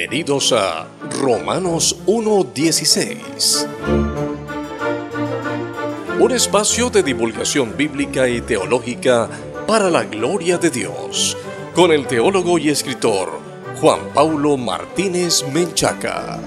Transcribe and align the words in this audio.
Bienvenidos 0.00 0.54
a 0.54 0.86
Romanos 1.20 1.94
1.16. 2.06 3.68
Un 6.18 6.32
espacio 6.32 6.88
de 6.88 7.02
divulgación 7.02 7.76
bíblica 7.76 8.26
y 8.26 8.40
teológica 8.40 9.28
para 9.66 9.90
la 9.90 10.04
gloria 10.04 10.56
de 10.56 10.70
Dios, 10.70 11.36
con 11.74 11.92
el 11.92 12.06
teólogo 12.06 12.56
y 12.56 12.70
escritor 12.70 13.40
Juan 13.78 14.00
Paulo 14.14 14.56
Martínez 14.56 15.44
Menchaca. 15.52 16.38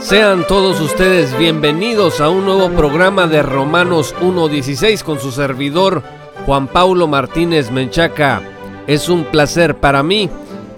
Sean 0.00 0.44
todos 0.48 0.80
ustedes 0.80 1.38
bienvenidos 1.38 2.20
a 2.20 2.28
un 2.28 2.44
nuevo 2.44 2.70
programa 2.70 3.28
de 3.28 3.40
Romanos 3.40 4.16
1.16 4.20 5.04
con 5.04 5.20
su 5.20 5.30
servidor 5.30 6.02
Juan 6.46 6.66
Paulo 6.68 7.06
Martínez 7.06 7.70
Menchaca. 7.70 8.42
Es 8.86 9.08
un 9.08 9.24
placer 9.24 9.76
para 9.76 10.02
mí 10.02 10.28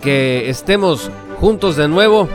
que 0.02 0.48
estemos 0.50 1.10
juntos 1.40 1.76
de 1.76 1.88
nuevo 1.88 2.28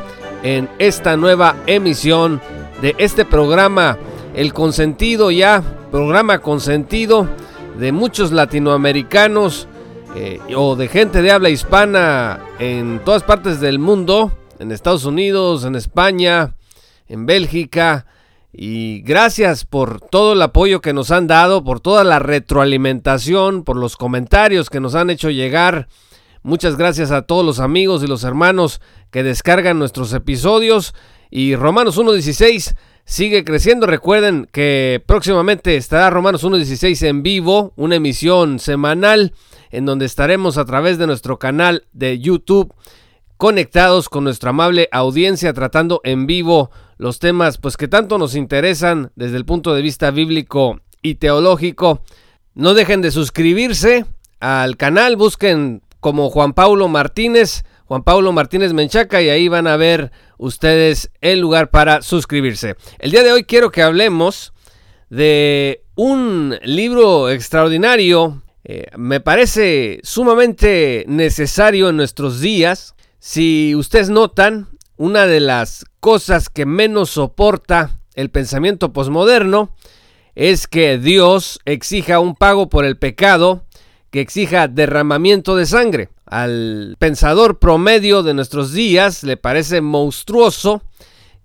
en 0.44 0.70
esta 0.80 1.16
nueva 1.18 1.56
emisión 1.68 2.42
de 2.82 2.96
este 2.98 3.26
programa, 3.26 3.98
el 4.34 4.54
consentido 4.54 5.32
ya, 5.32 5.62
programa 5.92 6.40
consentido 6.40 7.28
de 7.78 7.92
muchos 7.92 8.32
latinoamericanos 8.32 9.68
eh, 10.16 10.40
o 10.56 10.76
de 10.76 10.88
gente 10.88 11.22
de 11.22 11.32
habla 11.32 11.50
hispana 11.50 12.40
en 12.58 13.00
todas 13.06 13.24
partes 13.24 13.60
del 13.60 13.80
mundo, 13.80 14.32
en 14.60 14.72
Estados 14.72 15.06
Unidos, 15.06 15.66
en 15.66 15.76
España, 15.76 16.56
en 17.08 17.26
Bélgica. 17.26 18.06
Y 18.52 19.02
gracias 19.02 19.64
por 19.66 20.02
todo 20.02 20.34
el 20.34 20.42
apoyo 20.42 20.82
que 20.82 20.94
nos 20.94 21.12
han 21.12 21.28
dado, 21.28 21.64
por 21.64 21.80
toda 21.80 22.04
la 22.04 22.20
retroalimentación, 22.20 23.64
por 23.64 23.78
los 23.78 23.96
comentarios 23.96 24.70
que 24.70 24.80
nos 24.80 24.96
han 24.96 25.10
hecho 25.10 25.30
llegar. 25.30 25.88
Muchas 26.42 26.78
gracias 26.78 27.12
a 27.12 27.24
todos 27.24 27.46
los 27.46 27.60
amigos 27.60 28.02
y 28.04 28.08
los 28.08 28.24
hermanos 28.24 28.82
que 29.12 29.24
descargan 29.24 29.78
nuestros 29.78 30.14
episodios. 30.14 30.96
Y 31.30 31.56
Romanos 31.56 32.00
1.16 32.00 32.76
sigue 33.06 33.44
creciendo. 33.44 33.86
Recuerden 33.86 34.48
que 34.52 35.04
próximamente 35.06 35.76
estará 35.76 36.10
Romanos 36.10 36.44
1.16 36.44 37.08
en 37.08 37.22
vivo, 37.22 37.74
una 37.76 37.96
emisión 37.96 38.58
semanal 38.58 39.34
en 39.72 39.86
donde 39.86 40.06
estaremos 40.06 40.58
a 40.58 40.66
través 40.66 40.98
de 40.98 41.08
nuestro 41.08 41.38
canal 41.38 41.86
de 41.94 42.20
YouTube 42.20 42.74
conectados 43.38 44.10
con 44.10 44.24
nuestra 44.24 44.50
amable 44.50 44.90
audiencia 44.92 45.54
tratando 45.54 46.02
en 46.04 46.26
vivo 46.28 46.72
los 47.00 47.18
temas 47.18 47.58
pues 47.58 47.78
que 47.78 47.88
tanto 47.88 48.18
nos 48.18 48.36
interesan 48.36 49.12
desde 49.16 49.38
el 49.38 49.46
punto 49.46 49.74
de 49.74 49.82
vista 49.82 50.12
bíblico 50.12 50.82
y 51.02 51.16
teológico. 51.16 52.04
No 52.54 52.74
dejen 52.74 53.02
de 53.02 53.10
suscribirse 53.10 54.06
al 54.42 54.76
canal, 54.76 55.16
busquen 55.16 55.82
como 56.02 56.30
Juan 56.30 56.54
Paulo 56.54 56.90
Martínez, 56.90 57.64
Juan 57.86 58.04
Paulo 58.04 58.34
Martínez 58.34 58.74
Menchaca 58.74 59.22
y 59.22 59.30
ahí 59.30 59.48
van 59.48 59.66
a 59.66 59.78
ver 59.78 60.12
ustedes 60.38 61.10
el 61.22 61.40
lugar 61.40 61.72
para 61.72 62.02
suscribirse. 62.02 62.76
El 63.00 63.12
día 63.12 63.24
de 63.24 63.32
hoy 63.32 63.46
quiero 63.46 63.72
que 63.72 63.82
hablemos 63.82 64.52
de 65.10 65.86
un 65.96 66.60
libro 66.64 67.30
extraordinario, 67.30 68.44
eh, 68.66 68.88
me 68.98 69.22
parece 69.22 70.02
sumamente 70.04 71.06
necesario 71.08 71.90
en 71.90 71.96
nuestros 71.96 72.42
días. 72.42 72.94
Si 73.20 73.74
ustedes 73.74 74.10
notan, 74.10 74.68
una 75.00 75.28
de 75.28 75.40
las 75.40 75.86
cosas 76.02 76.50
que 76.50 76.66
menos 76.66 77.12
soporta 77.12 78.02
el 78.16 78.30
pensamiento 78.30 78.92
posmoderno 78.92 79.74
es 80.36 80.68
que 80.68 80.98
Dios 80.98 81.62
exija 81.64 82.20
un 82.20 82.36
pago 82.36 82.68
por 82.68 82.84
el 82.84 82.98
pecado, 82.98 83.64
que 84.12 84.20
exija 84.20 84.68
derramamiento 84.68 85.56
de 85.56 85.66
sangre. 85.66 86.10
Al 86.26 86.98
pensador 87.00 87.60
promedio 87.60 88.24
de 88.24 88.34
nuestros 88.34 88.74
días 88.74 89.24
le 89.24 89.38
parece 89.38 89.80
monstruoso 89.80 90.84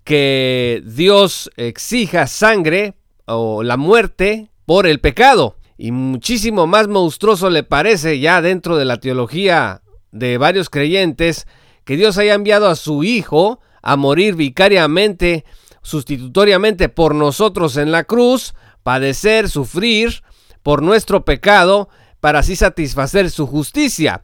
que 0.03 0.83
Dios 0.85 1.49
exija 1.55 2.27
sangre 2.27 2.95
o 3.25 3.63
la 3.63 3.77
muerte 3.77 4.49
por 4.65 4.85
el 4.85 4.99
pecado. 4.99 5.55
Y 5.77 5.91
muchísimo 5.91 6.67
más 6.67 6.89
monstruoso 6.89 7.49
le 7.49 7.63
parece 7.63 8.19
ya 8.19 8.41
dentro 8.41 8.75
de 8.75 8.83
la 8.83 8.97
teología 8.97 9.81
de 10.11 10.37
varios 10.37 10.69
creyentes 10.69 11.47
que 11.85 11.95
Dios 11.95 12.17
haya 12.17 12.33
enviado 12.33 12.67
a 12.67 12.75
su 12.75 13.03
Hijo 13.03 13.59
a 13.81 13.95
morir 13.95 14.35
vicariamente, 14.35 15.45
sustitutoriamente 15.81 16.89
por 16.89 17.15
nosotros 17.15 17.77
en 17.77 17.91
la 17.91 18.03
cruz, 18.03 18.55
padecer, 18.83 19.49
sufrir 19.49 20.23
por 20.63 20.81
nuestro 20.81 21.23
pecado, 21.23 21.89
para 22.19 22.39
así 22.39 22.55
satisfacer 22.55 23.29
su 23.29 23.45
justicia. 23.45 24.23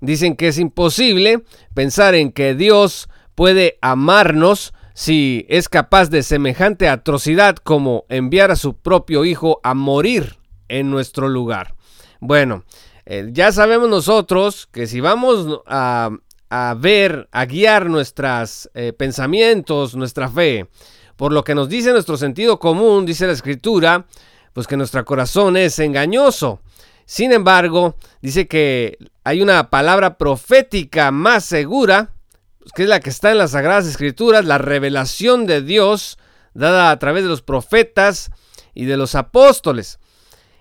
Dicen 0.00 0.36
que 0.36 0.48
es 0.48 0.58
imposible 0.58 1.42
pensar 1.74 2.14
en 2.14 2.30
que 2.30 2.54
Dios 2.54 3.08
puede 3.34 3.76
amarnos 3.82 4.72
si 4.94 5.46
es 5.48 5.68
capaz 5.68 6.10
de 6.10 6.22
semejante 6.22 6.88
atrocidad 6.88 7.56
como 7.56 8.04
enviar 8.08 8.52
a 8.52 8.56
su 8.56 8.74
propio 8.74 9.24
Hijo 9.24 9.60
a 9.64 9.74
morir 9.74 10.38
en 10.68 10.90
nuestro 10.90 11.28
lugar. 11.28 11.74
Bueno, 12.20 12.64
eh, 13.04 13.28
ya 13.32 13.50
sabemos 13.50 13.88
nosotros 13.88 14.68
que 14.70 14.86
si 14.86 15.00
vamos 15.00 15.62
a 15.66 16.10
a 16.50 16.74
ver, 16.76 17.28
a 17.30 17.46
guiar 17.46 17.88
nuestros 17.88 18.68
eh, 18.74 18.92
pensamientos, 18.92 19.94
nuestra 19.94 20.28
fe, 20.28 20.68
por 21.16 21.32
lo 21.32 21.44
que 21.44 21.54
nos 21.54 21.68
dice 21.68 21.92
nuestro 21.92 22.16
sentido 22.16 22.58
común, 22.58 23.06
dice 23.06 23.26
la 23.26 23.32
escritura, 23.32 24.06
pues 24.52 24.66
que 24.66 24.76
nuestro 24.76 25.04
corazón 25.04 25.56
es 25.56 25.78
engañoso. 25.78 26.60
Sin 27.06 27.32
embargo, 27.32 27.96
dice 28.20 28.48
que 28.48 28.98
hay 29.22 29.42
una 29.42 29.70
palabra 29.70 30.18
profética 30.18 31.12
más 31.12 31.44
segura, 31.44 32.12
pues, 32.58 32.72
que 32.72 32.82
es 32.82 32.88
la 32.88 33.00
que 33.00 33.10
está 33.10 33.30
en 33.30 33.38
las 33.38 33.52
Sagradas 33.52 33.86
Escrituras, 33.86 34.44
la 34.44 34.58
revelación 34.58 35.46
de 35.46 35.62
Dios 35.62 36.18
dada 36.52 36.90
a 36.90 36.98
través 36.98 37.22
de 37.22 37.28
los 37.28 37.42
profetas 37.42 38.30
y 38.74 38.86
de 38.86 38.96
los 38.96 39.14
apóstoles. 39.14 40.00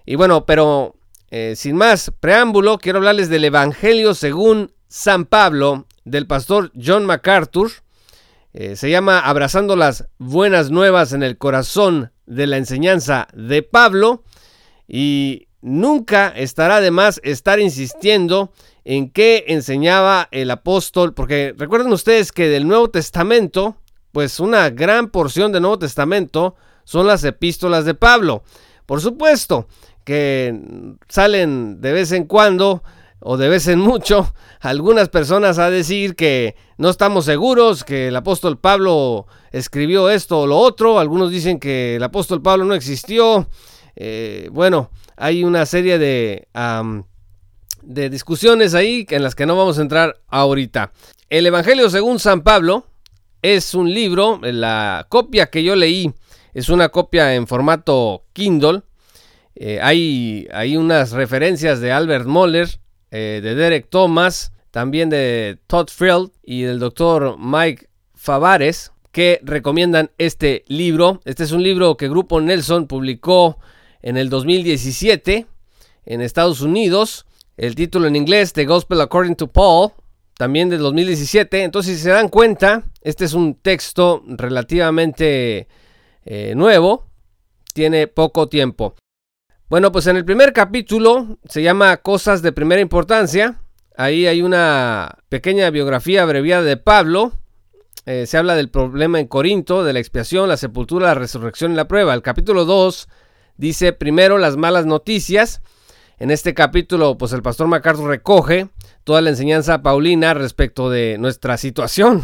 Y 0.05 0.15
bueno, 0.15 0.45
pero 0.45 0.95
eh, 1.31 1.53
sin 1.55 1.75
más 1.75 2.11
preámbulo, 2.19 2.77
quiero 2.77 2.99
hablarles 2.99 3.29
del 3.29 3.45
Evangelio 3.45 4.13
según 4.13 4.71
San 4.89 5.25
Pablo 5.25 5.85
del 6.03 6.27
pastor 6.27 6.71
John 6.75 7.05
MacArthur. 7.05 7.71
Eh, 8.53 8.75
se 8.75 8.89
llama 8.89 9.19
Abrazando 9.19 9.75
las 9.75 10.09
buenas 10.17 10.71
nuevas 10.71 11.13
en 11.13 11.21
el 11.21 11.37
corazón 11.37 12.11
de 12.25 12.47
la 12.47 12.57
enseñanza 12.57 13.27
de 13.33 13.61
Pablo. 13.61 14.23
Y 14.87 15.47
nunca 15.61 16.29
estará 16.29 16.81
de 16.81 16.89
más 16.89 17.21
estar 17.23 17.59
insistiendo 17.59 18.51
en 18.83 19.11
qué 19.11 19.45
enseñaba 19.49 20.27
el 20.31 20.49
apóstol, 20.49 21.13
porque 21.13 21.53
recuerden 21.55 21.93
ustedes 21.93 22.31
que 22.31 22.49
del 22.49 22.67
Nuevo 22.67 22.89
Testamento, 22.89 23.77
pues 24.11 24.39
una 24.39 24.71
gran 24.71 25.09
porción 25.09 25.51
del 25.51 25.61
Nuevo 25.61 25.77
Testamento 25.77 26.55
son 26.83 27.05
las 27.05 27.23
epístolas 27.23 27.85
de 27.85 27.93
Pablo. 27.93 28.43
Por 28.87 29.01
supuesto 29.01 29.67
que 30.03 30.59
salen 31.07 31.81
de 31.81 31.93
vez 31.93 32.11
en 32.11 32.23
cuando 32.23 32.81
o 33.19 33.37
de 33.37 33.49
vez 33.49 33.67
en 33.67 33.79
mucho 33.79 34.33
algunas 34.59 35.09
personas 35.09 35.59
a 35.59 35.69
decir 35.69 36.15
que 36.15 36.55
no 36.77 36.89
estamos 36.89 37.25
seguros, 37.25 37.83
que 37.83 38.07
el 38.07 38.15
apóstol 38.15 38.57
Pablo 38.57 39.27
escribió 39.51 40.09
esto 40.09 40.41
o 40.41 40.47
lo 40.47 40.57
otro, 40.57 40.99
algunos 40.99 41.31
dicen 41.31 41.59
que 41.59 41.95
el 41.95 42.03
apóstol 42.03 42.41
Pablo 42.41 42.65
no 42.65 42.73
existió. 42.73 43.47
Eh, 43.95 44.49
bueno, 44.51 44.91
hay 45.17 45.43
una 45.43 45.65
serie 45.65 45.97
de, 45.97 46.47
de 47.81 48.09
discusiones 48.09 48.73
ahí 48.73 49.05
en 49.09 49.23
las 49.23 49.35
que 49.35 49.45
no 49.45 49.57
vamos 49.57 49.77
a 49.77 49.81
entrar 49.81 50.21
ahorita. 50.27 50.91
El 51.29 51.45
Evangelio 51.45 51.89
según 51.89 52.19
San 52.19 52.41
Pablo 52.41 52.85
es 53.41 53.73
un 53.73 53.93
libro, 53.93 54.39
la 54.41 55.05
copia 55.09 55.49
que 55.49 55.63
yo 55.63 55.75
leí 55.75 56.13
es 56.53 56.69
una 56.69 56.89
copia 56.89 57.35
en 57.35 57.47
formato 57.47 58.25
Kindle. 58.33 58.81
Eh, 59.55 59.79
hay, 59.81 60.47
hay 60.53 60.77
unas 60.77 61.11
referencias 61.11 61.81
de 61.81 61.91
Albert 61.91 62.25
Moller 62.25 62.69
eh, 63.11 63.39
de 63.43 63.55
Derek 63.55 63.89
Thomas, 63.89 64.51
también 64.71 65.09
de 65.09 65.57
Todd 65.67 65.87
Frill 65.89 66.31
y 66.43 66.61
del 66.61 66.79
doctor 66.79 67.37
Mike 67.39 67.87
Favares, 68.13 68.91
que 69.11 69.39
recomiendan 69.43 70.11
este 70.17 70.63
libro. 70.67 71.21
Este 71.25 71.43
es 71.43 71.51
un 71.51 71.63
libro 71.63 71.97
que 71.97 72.09
Grupo 72.09 72.39
Nelson 72.41 72.87
publicó 72.87 73.57
en 74.01 74.17
el 74.17 74.29
2017 74.29 75.47
en 76.05 76.21
Estados 76.21 76.61
Unidos. 76.61 77.25
El 77.57 77.75
título 77.75 78.07
en 78.07 78.15
inglés, 78.15 78.53
The 78.53 78.65
Gospel 78.65 79.01
According 79.01 79.35
to 79.35 79.47
Paul, 79.47 79.91
también 80.37 80.69
del 80.69 80.79
2017. 80.79 81.63
Entonces, 81.63 81.97
si 81.97 82.03
se 82.03 82.11
dan 82.11 82.29
cuenta, 82.29 82.83
este 83.01 83.25
es 83.25 83.33
un 83.33 83.55
texto 83.55 84.23
relativamente 84.25 85.67
eh, 86.25 86.53
nuevo, 86.55 87.07
tiene 87.73 88.07
poco 88.07 88.47
tiempo. 88.47 88.95
Bueno, 89.69 89.91
pues 89.91 90.07
en 90.07 90.17
el 90.17 90.25
primer 90.25 90.51
capítulo 90.51 91.37
se 91.47 91.61
llama 91.61 91.97
Cosas 91.97 92.41
de 92.41 92.51
primera 92.51 92.81
importancia. 92.81 93.61
Ahí 93.95 94.25
hay 94.25 94.41
una 94.41 95.19
pequeña 95.29 95.69
biografía 95.69 96.23
abreviada 96.23 96.63
de 96.63 96.75
Pablo. 96.75 97.33
Eh, 98.07 98.25
se 98.25 98.39
habla 98.39 98.55
del 98.55 98.71
problema 98.71 99.19
en 99.19 99.27
Corinto, 99.27 99.83
de 99.83 99.93
la 99.93 99.99
expiación, 99.99 100.49
la 100.49 100.57
sepultura, 100.57 101.09
la 101.09 101.13
resurrección 101.13 101.73
y 101.73 101.75
la 101.75 101.87
prueba. 101.87 102.15
El 102.15 102.23
capítulo 102.23 102.65
2 102.65 103.09
dice 103.57 103.93
primero 103.93 104.39
las 104.39 104.57
malas 104.57 104.87
noticias. 104.87 105.61
En 106.17 106.31
este 106.31 106.55
capítulo, 106.55 107.19
pues 107.19 107.31
el 107.33 107.43
pastor 107.43 107.67
MacArthur 107.67 108.09
recoge 108.09 108.69
toda 109.03 109.21
la 109.21 109.29
enseñanza 109.29 109.83
paulina 109.83 110.33
respecto 110.33 110.89
de 110.89 111.17
nuestra 111.19 111.57
situación 111.57 112.23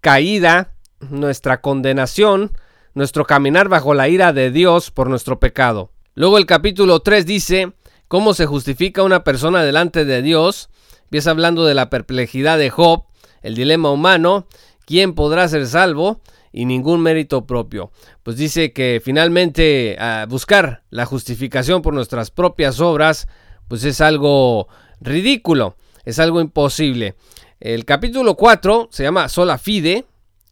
caída, 0.00 0.72
nuestra 1.00 1.60
condenación, 1.60 2.56
nuestro 2.94 3.26
caminar 3.26 3.68
bajo 3.68 3.92
la 3.92 4.08
ira 4.08 4.32
de 4.32 4.50
Dios 4.50 4.90
por 4.90 5.10
nuestro 5.10 5.38
pecado. 5.38 5.90
Luego 6.14 6.36
el 6.36 6.44
capítulo 6.44 7.00
3 7.00 7.24
dice 7.24 7.72
cómo 8.06 8.34
se 8.34 8.44
justifica 8.44 9.02
una 9.02 9.24
persona 9.24 9.62
delante 9.62 10.04
de 10.04 10.20
Dios. 10.20 10.68
Empieza 11.04 11.30
hablando 11.30 11.64
de 11.64 11.74
la 11.74 11.88
perplejidad 11.88 12.58
de 12.58 12.68
Job, 12.68 13.04
el 13.40 13.54
dilema 13.54 13.90
humano, 13.90 14.46
quién 14.84 15.14
podrá 15.14 15.48
ser 15.48 15.66
salvo 15.66 16.20
y 16.52 16.66
ningún 16.66 17.00
mérito 17.00 17.46
propio. 17.46 17.92
Pues 18.22 18.36
dice 18.36 18.74
que 18.74 19.00
finalmente 19.02 19.96
buscar 20.28 20.82
la 20.90 21.06
justificación 21.06 21.80
por 21.80 21.94
nuestras 21.94 22.30
propias 22.30 22.78
obras, 22.80 23.26
pues 23.68 23.84
es 23.84 24.02
algo 24.02 24.68
ridículo, 25.00 25.76
es 26.04 26.18
algo 26.18 26.42
imposible. 26.42 27.14
El 27.58 27.86
capítulo 27.86 28.36
4 28.36 28.88
se 28.90 29.02
llama 29.02 29.30
Sola 29.30 29.56
Fide, 29.56 30.04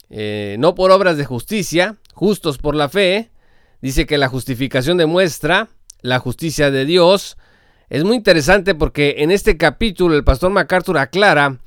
eh, 0.08 0.56
no 0.58 0.74
por 0.74 0.90
obras 0.90 1.18
de 1.18 1.26
justicia, 1.26 1.98
justos 2.14 2.56
por 2.56 2.74
la 2.74 2.88
fe. 2.88 3.30
Dice 3.80 4.06
que 4.06 4.18
la 4.18 4.28
justificación 4.28 4.98
demuestra 4.98 5.68
la 6.02 6.18
justicia 6.18 6.70
de 6.70 6.84
Dios. 6.84 7.36
Es 7.88 8.04
muy 8.04 8.16
interesante 8.16 8.74
porque 8.74 9.16
en 9.18 9.30
este 9.30 9.56
capítulo 9.56 10.14
el 10.14 10.24
pastor 10.24 10.50
MacArthur 10.50 10.98
aclara 10.98 11.58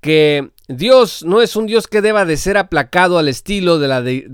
que 0.00 0.50
Dios 0.68 1.22
no 1.24 1.40
es 1.40 1.54
un 1.54 1.66
Dios 1.66 1.86
que 1.86 2.02
deba 2.02 2.24
de 2.24 2.36
ser 2.36 2.58
aplacado 2.58 3.18
al 3.18 3.28
estilo 3.28 3.78
de, 3.78 3.88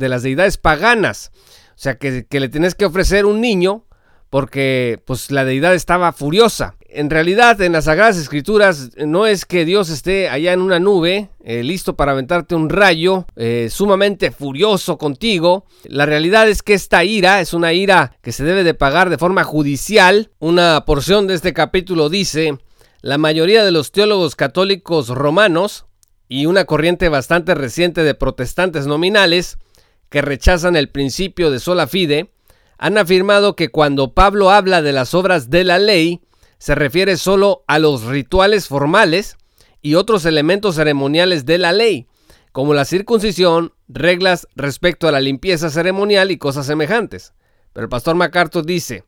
las 0.08 0.22
deidades 0.22 0.56
paganas. 0.56 1.30
O 1.70 1.80
sea, 1.80 1.96
que, 1.96 2.26
que 2.26 2.40
le 2.40 2.48
tienes 2.48 2.74
que 2.74 2.86
ofrecer 2.86 3.26
un 3.26 3.40
niño 3.40 3.84
porque 4.30 5.00
pues 5.06 5.30
la 5.30 5.44
deidad 5.44 5.74
estaba 5.74 6.12
furiosa. 6.12 6.76
En 6.90 7.10
realidad, 7.10 7.60
en 7.60 7.72
las 7.72 7.84
Sagradas 7.84 8.16
Escrituras 8.16 8.92
no 8.96 9.26
es 9.26 9.44
que 9.44 9.66
Dios 9.66 9.90
esté 9.90 10.30
allá 10.30 10.54
en 10.54 10.62
una 10.62 10.80
nube, 10.80 11.28
eh, 11.44 11.62
listo 11.62 11.96
para 11.96 12.12
aventarte 12.12 12.54
un 12.54 12.70
rayo, 12.70 13.26
eh, 13.36 13.68
sumamente 13.70 14.30
furioso 14.30 14.96
contigo. 14.96 15.66
La 15.84 16.06
realidad 16.06 16.48
es 16.48 16.62
que 16.62 16.72
esta 16.72 17.04
ira 17.04 17.42
es 17.42 17.52
una 17.52 17.74
ira 17.74 18.16
que 18.22 18.32
se 18.32 18.42
debe 18.42 18.64
de 18.64 18.72
pagar 18.72 19.10
de 19.10 19.18
forma 19.18 19.44
judicial. 19.44 20.30
Una 20.38 20.86
porción 20.86 21.26
de 21.26 21.34
este 21.34 21.52
capítulo 21.52 22.08
dice, 22.08 22.56
la 23.02 23.18
mayoría 23.18 23.66
de 23.66 23.70
los 23.70 23.92
teólogos 23.92 24.34
católicos 24.34 25.08
romanos 25.08 25.84
y 26.26 26.46
una 26.46 26.64
corriente 26.64 27.10
bastante 27.10 27.54
reciente 27.54 28.02
de 28.02 28.14
protestantes 28.14 28.86
nominales 28.86 29.58
que 30.08 30.22
rechazan 30.22 30.74
el 30.74 30.88
principio 30.88 31.50
de 31.50 31.60
sola 31.60 31.86
fide, 31.86 32.32
han 32.78 32.96
afirmado 32.96 33.56
que 33.56 33.68
cuando 33.68 34.14
Pablo 34.14 34.50
habla 34.50 34.80
de 34.80 34.92
las 34.92 35.12
obras 35.12 35.50
de 35.50 35.64
la 35.64 35.78
ley, 35.78 36.22
se 36.58 36.74
refiere 36.74 37.16
solo 37.16 37.64
a 37.66 37.78
los 37.78 38.04
rituales 38.04 38.68
formales 38.68 39.36
y 39.80 39.94
otros 39.94 40.24
elementos 40.24 40.74
ceremoniales 40.74 41.46
de 41.46 41.58
la 41.58 41.72
ley, 41.72 42.06
como 42.52 42.74
la 42.74 42.84
circuncisión, 42.84 43.72
reglas 43.88 44.48
respecto 44.56 45.08
a 45.08 45.12
la 45.12 45.20
limpieza 45.20 45.70
ceremonial 45.70 46.30
y 46.30 46.38
cosas 46.38 46.66
semejantes. 46.66 47.32
Pero 47.72 47.84
el 47.84 47.88
pastor 47.88 48.16
MacArthur 48.16 48.66
dice, 48.66 49.04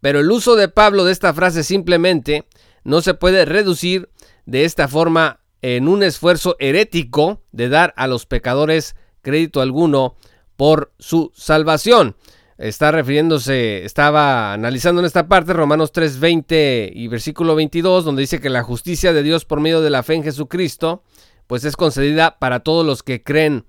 pero 0.00 0.20
el 0.20 0.30
uso 0.30 0.54
de 0.54 0.68
Pablo 0.68 1.04
de 1.04 1.12
esta 1.12 1.34
frase 1.34 1.64
simplemente 1.64 2.46
no 2.84 3.00
se 3.00 3.14
puede 3.14 3.44
reducir 3.44 4.10
de 4.46 4.64
esta 4.64 4.86
forma 4.86 5.40
en 5.62 5.88
un 5.88 6.02
esfuerzo 6.02 6.56
herético 6.58 7.42
de 7.50 7.68
dar 7.68 7.94
a 7.96 8.06
los 8.06 8.26
pecadores 8.26 8.96
crédito 9.22 9.62
alguno 9.62 10.16
por 10.56 10.92
su 10.98 11.32
salvación 11.34 12.16
está 12.58 12.92
refiriéndose, 12.92 13.84
estaba 13.84 14.52
analizando 14.52 15.00
en 15.00 15.06
esta 15.06 15.26
parte 15.26 15.52
Romanos 15.52 15.92
3:20 15.92 16.90
y 16.94 17.08
versículo 17.08 17.54
22, 17.54 18.04
donde 18.04 18.22
dice 18.22 18.40
que 18.40 18.50
la 18.50 18.62
justicia 18.62 19.12
de 19.12 19.22
Dios 19.22 19.44
por 19.44 19.60
medio 19.60 19.80
de 19.80 19.90
la 19.90 20.02
fe 20.02 20.14
en 20.14 20.24
Jesucristo, 20.24 21.02
pues 21.46 21.64
es 21.64 21.76
concedida 21.76 22.38
para 22.38 22.60
todos 22.60 22.86
los 22.86 23.02
que 23.02 23.22
creen 23.22 23.64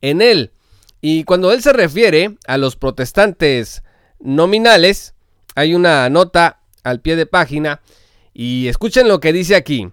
en 0.00 0.22
Él. 0.22 0.52
Y 1.00 1.24
cuando 1.24 1.52
Él 1.52 1.62
se 1.62 1.72
refiere 1.72 2.36
a 2.46 2.58
los 2.58 2.76
protestantes 2.76 3.82
nominales, 4.20 5.14
hay 5.54 5.74
una 5.74 6.08
nota 6.08 6.60
al 6.84 7.00
pie 7.00 7.16
de 7.16 7.26
página 7.26 7.80
y 8.32 8.68
escuchen 8.68 9.08
lo 9.08 9.20
que 9.20 9.32
dice 9.32 9.56
aquí. 9.56 9.90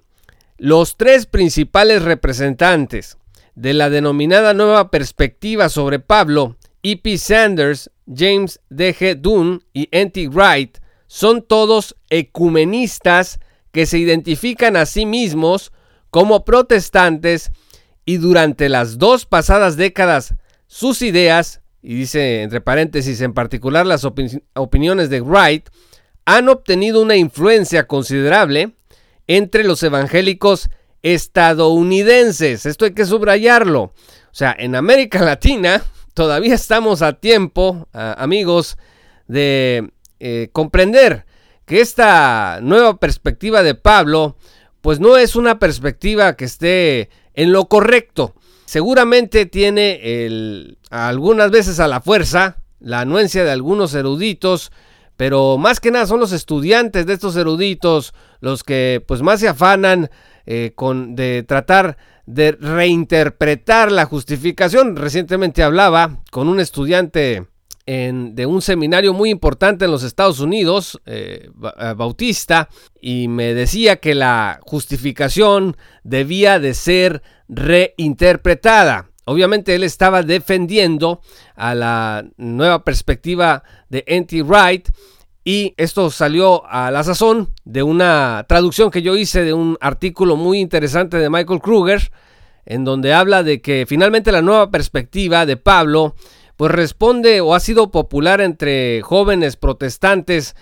Los 0.57 0.97
tres 0.97 1.25
principales 1.25 2.03
representantes 2.03 3.18
de 3.56 3.74
la 3.74 3.89
denominada 3.89 4.53
nueva 4.53 4.92
perspectiva 4.92 5.69
sobre 5.69 6.00
Pablo 6.00 6.56
E.P. 6.83 7.18
Sanders, 7.18 7.89
James 8.13 8.60
D.G. 8.69 9.16
Dunn 9.16 9.63
y 9.74 9.88
N.T. 9.92 10.30
Wright 10.30 10.78
son 11.07 11.42
todos 11.42 11.96
ecumenistas 12.10 13.40
que 13.72 13.86
se 13.86 14.00
identifican 14.00 14.75
a 14.75 14.86
sí 14.86 15.06
mismos 15.06 15.72
como 16.10 16.46
protestantes 16.46 17.52
y 18.06 18.18
durante 18.18 18.69
las 18.69 18.98
dos 18.98 19.25
pasadas 19.25 19.75
décadas 19.75 20.36
sus 20.68 21.02
ideas, 21.02 21.62
y 21.81 21.96
dice 21.96 22.42
entre 22.42 22.62
paréntesis 22.62 23.22
en 23.22 23.34
particular 23.34 23.86
las 23.86 24.06
opiniones 24.06 25.10
de 25.10 25.22
Wright, 25.22 25.69
han 26.25 26.50
obtenido 26.50 27.02
una 27.02 27.16
influencia 27.16 27.88
considerable 27.88 28.75
entre 29.28 29.63
los 29.63 29.84
evangélicos 29.84 30.69
estadounidenses. 31.04 32.66
Esto 32.66 32.86
hay 32.86 32.94
que 32.94 33.06
subrayarlo. 33.06 33.81
O 33.81 33.94
sea, 34.31 34.56
en 34.57 34.75
América 34.75 35.22
Latina, 35.24 35.84
todavía 36.16 36.56
estamos 36.56 37.04
a 37.04 37.14
tiempo, 37.14 37.88
amigos, 37.94 38.78
de 39.28 39.92
eh, 40.20 40.50
comprender 40.52 41.26
que 41.66 41.82
esta 41.82 42.60
nueva 42.62 42.98
perspectiva 42.98 43.62
de 43.62 43.76
Pablo, 43.76 44.38
pues 44.82 45.00
no 45.00 45.18
es 45.18 45.36
una 45.36 45.60
perspectiva 45.60 46.36
que 46.36 46.46
esté 46.46 47.10
en 47.34 47.52
lo 47.52 47.66
correcto. 47.66 48.34
Seguramente 48.66 49.46
tiene 49.46 50.26
el, 50.26 50.78
algunas 50.90 51.52
veces 51.52 51.80
a 51.80 51.88
la 51.88 52.02
fuerza 52.02 52.58
la 52.80 53.02
anuencia 53.02 53.44
de 53.44 53.52
algunos 53.52 53.94
eruditos, 53.94 54.72
pero 55.18 55.57
más 55.57 55.80
que 55.80 55.92
nada 55.92 56.06
son 56.06 56.19
los 56.19 56.31
estudiantes 56.31 57.06
de 57.06 57.14
estos 57.14 57.36
eruditos 57.36 58.14
los 58.42 58.64
que 58.64 59.04
pues 59.06 59.22
más 59.22 59.40
se 59.40 59.48
afanan 59.48 60.10
eh, 60.45 60.74
con, 60.76 61.16
de 61.16 61.44
tratar 61.44 61.98
de 62.26 62.52
reinterpretar 62.54 63.92
la 63.92 64.06
justificación. 64.06 64.96
Recientemente 64.96 65.64
hablaba 65.64 66.22
con 66.32 66.48
un 66.48 66.60
estudiante 66.60 67.46
de 67.86 68.46
un 68.48 68.64
seminario 68.64 69.14
muy 69.14 69.30
importante 69.30 69.86
en 69.86 69.92
los 69.92 70.04
Estados 70.04 70.40
Unidos, 70.40 71.00
eh, 71.06 71.50
eh, 71.80 71.94
Bautista, 71.96 72.68
y 73.00 73.28
me 73.28 73.54
decía 73.54 73.98
que 73.98 74.16
la 74.16 74.60
justificación 74.64 75.78
debía 76.04 76.60
de 76.60 76.74
ser 76.74 77.22
reinterpretada. 77.48 79.12
Obviamente 79.26 79.76
él 79.76 79.84
estaba 79.84 80.24
defendiendo 80.24 81.22
a 81.56 81.76
la 81.76 82.26
nueva 82.38 82.84
perspectiva 82.84 83.64
de 83.90 84.04
N.T. 84.08 84.42
Wright 84.44 84.90
y 85.47 85.75
esto 85.78 86.09
salió 86.09 86.66
a 86.66 86.90
la 86.90 87.04
sazón 87.04 87.54
de 87.66 87.83
una 87.83 88.45
traducción 88.49 88.90
que 88.90 89.04
yo 89.04 89.16
hice 89.16 89.44
de 89.44 89.54
un 89.54 89.78
artículo 89.80 90.37
muy 90.37 90.59
interesante 90.59 91.18
de 91.18 91.30
Michael 91.30 91.61
Kruger, 91.61 92.11
en 92.66 92.83
donde 92.83 93.14
habla 93.14 93.44
de 93.44 93.61
que 93.61 93.85
finalmente 93.87 94.31
la 94.31 94.42
nueva 94.42 94.71
perspectiva 94.71 95.45
de 95.45 95.56
Pablo 95.56 96.16
pues 96.57 96.71
responde 96.71 97.42
o 97.42 97.54
ha 97.54 97.59
sido 97.59 97.92
popular 97.92 98.42
entre 98.42 99.04
jóvenes 99.04 99.56
protestantes, 99.56 100.56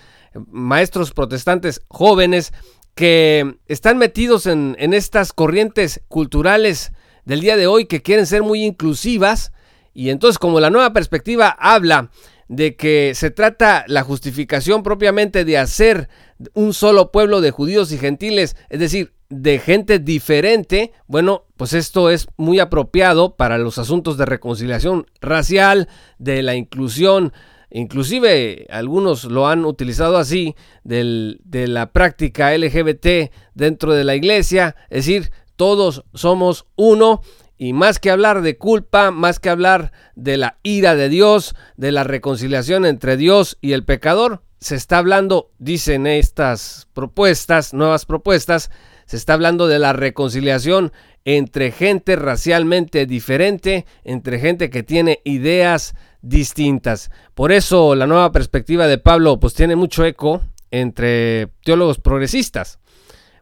maestros 0.50 1.12
protestantes 1.12 1.80
jóvenes 1.88 2.52
que 2.94 3.56
están 3.66 3.96
metidos 3.96 4.44
en, 4.44 4.76
en 4.78 4.92
estas 4.92 5.32
corrientes 5.32 6.02
culturales 6.08 6.92
del 7.24 7.40
día 7.40 7.56
de 7.56 7.66
hoy 7.66 7.86
que 7.86 8.02
quieren 8.02 8.26
ser 8.26 8.42
muy 8.42 8.62
inclusivas. 8.62 9.50
Y 9.94 10.10
entonces 10.10 10.38
como 10.38 10.60
la 10.60 10.68
nueva 10.68 10.92
perspectiva 10.92 11.56
habla 11.58 12.10
de 12.48 12.76
que 12.76 13.12
se 13.14 13.30
trata 13.30 13.84
la 13.86 14.02
justificación 14.02 14.82
propiamente 14.82 15.44
de 15.44 15.58
hacer 15.58 16.08
un 16.52 16.74
solo 16.74 17.10
pueblo 17.12 17.40
de 17.40 17.50
judíos 17.50 17.92
y 17.92 17.98
gentiles, 17.98 18.56
es 18.68 18.80
decir, 18.80 19.12
de 19.30 19.58
gente 19.58 19.98
diferente, 19.98 20.92
bueno, 21.06 21.46
pues 21.56 21.72
esto 21.72 22.10
es 22.10 22.28
muy 22.36 22.60
apropiado 22.60 23.36
para 23.36 23.58
los 23.58 23.78
asuntos 23.78 24.16
de 24.16 24.26
reconciliación 24.26 25.06
racial, 25.20 25.88
de 26.18 26.42
la 26.42 26.54
inclusión, 26.54 27.32
inclusive 27.70 28.66
algunos 28.70 29.24
lo 29.24 29.48
han 29.48 29.64
utilizado 29.64 30.18
así, 30.18 30.54
de 30.84 31.66
la 31.68 31.92
práctica 31.92 32.56
LGBT 32.56 33.32
dentro 33.54 33.94
de 33.94 34.04
la 34.04 34.14
iglesia, 34.14 34.76
es 34.90 35.06
decir, 35.06 35.32
todos 35.56 36.04
somos 36.14 36.66
uno 36.76 37.22
y 37.58 37.72
más 37.72 37.98
que 37.98 38.10
hablar 38.10 38.42
de 38.42 38.58
culpa, 38.58 39.10
más 39.10 39.38
que 39.38 39.50
hablar 39.50 39.92
de 40.14 40.36
la 40.36 40.58
ira 40.62 40.94
de 40.94 41.08
Dios, 41.08 41.54
de 41.76 41.92
la 41.92 42.04
reconciliación 42.04 42.84
entre 42.86 43.16
Dios 43.16 43.58
y 43.60 43.72
el 43.72 43.84
pecador, 43.84 44.42
se 44.64 44.76
está 44.76 44.98
hablando, 44.98 45.50
dicen 45.58 46.06
estas 46.06 46.88
propuestas, 46.94 47.74
nuevas 47.74 48.06
propuestas, 48.06 48.70
se 49.04 49.18
está 49.18 49.34
hablando 49.34 49.66
de 49.68 49.78
la 49.78 49.92
reconciliación 49.92 50.92
entre 51.26 51.70
gente 51.70 52.16
racialmente 52.16 53.04
diferente, 53.04 53.84
entre 54.04 54.38
gente 54.38 54.70
que 54.70 54.82
tiene 54.82 55.20
ideas 55.24 55.94
distintas. 56.22 57.10
Por 57.34 57.52
eso 57.52 57.94
la 57.94 58.06
nueva 58.06 58.32
perspectiva 58.32 58.86
de 58.86 58.98
Pablo 58.98 59.38
pues 59.38 59.54
tiene 59.54 59.76
mucho 59.76 60.04
eco 60.04 60.42
entre 60.70 61.48
teólogos 61.62 61.98
progresistas. 61.98 62.78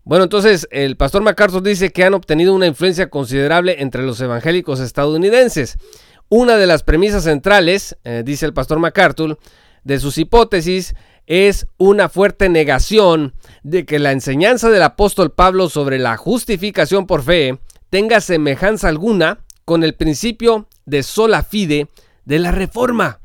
Bueno, 0.05 0.25
entonces 0.25 0.67
el 0.73 0.97
pastor 0.97 1.23
MacArthur 1.23 1.63
dice 1.63 1.93
que 1.93 2.05
han 2.05 2.15
obtenido 2.15 2.55
una 2.55 2.67
influencia 2.67 3.09
considerable 3.09 3.83
entre 3.83 4.03
los 4.03 4.21
evangélicos 4.21 4.81
estadounidenses. 4.81 5.77
Una 6.29 6.57
de 6.57 6.67
las 6.67 6.83
premisas 6.83 7.25
centrales, 7.25 7.97
eh, 8.03 8.23
dice 8.25 8.47
el 8.47 8.53
pastor 8.53 8.81
MacArthur, 8.81 9.39
de 9.85 9.99
sus 10.01 10.19
hipótesis 10.19 10.95
es 11.27 11.67
una 11.77 12.09
fuerte 12.09 12.49
negación 12.49 13.35
de 13.63 13.87
que 13.87 14.01
la 14.01 14.13
enseñanza 14.13 14.71
del 14.71 14.83
apóstol 14.83 15.31
Pablo 15.31 15.69
sobre 15.69 15.99
la 15.99 16.17
justificación 16.17 17.07
por 17.07 17.23
fe 17.23 17.61
tenga 17.91 18.21
semejanza 18.21 18.89
alguna 18.89 19.45
con 19.65 19.85
el 19.85 19.95
principio 19.95 20.69
de 20.85 21.05
sola 21.05 21.45
fide 21.45 21.89
de 22.25 22.39
la 22.41 22.51
reforma. 22.51 23.21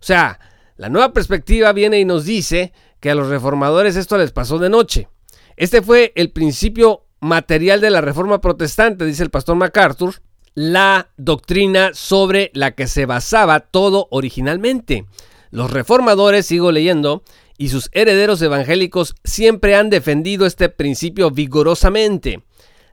O 0.00 0.04
sea, 0.04 0.40
la 0.76 0.88
nueva 0.88 1.12
perspectiva 1.12 1.72
viene 1.72 2.00
y 2.00 2.06
nos 2.06 2.24
dice 2.24 2.72
que 3.00 3.10
a 3.10 3.14
los 3.14 3.28
reformadores 3.28 3.96
esto 3.96 4.16
les 4.16 4.32
pasó 4.32 4.58
de 4.58 4.70
noche. 4.70 5.08
Este 5.56 5.82
fue 5.82 6.12
el 6.16 6.30
principio 6.30 7.06
material 7.20 7.80
de 7.80 7.90
la 7.90 8.00
reforma 8.00 8.40
protestante, 8.40 9.04
dice 9.04 9.22
el 9.22 9.30
pastor 9.30 9.56
MacArthur, 9.56 10.22
la 10.54 11.10
doctrina 11.16 11.90
sobre 11.94 12.50
la 12.54 12.72
que 12.72 12.86
se 12.86 13.06
basaba 13.06 13.60
todo 13.60 14.08
originalmente. 14.10 15.06
Los 15.50 15.70
reformadores, 15.70 16.46
sigo 16.46 16.72
leyendo, 16.72 17.22
y 17.58 17.68
sus 17.68 17.90
herederos 17.92 18.42
evangélicos 18.42 19.14
siempre 19.24 19.76
han 19.76 19.90
defendido 19.90 20.46
este 20.46 20.68
principio 20.68 21.30
vigorosamente. 21.30 22.42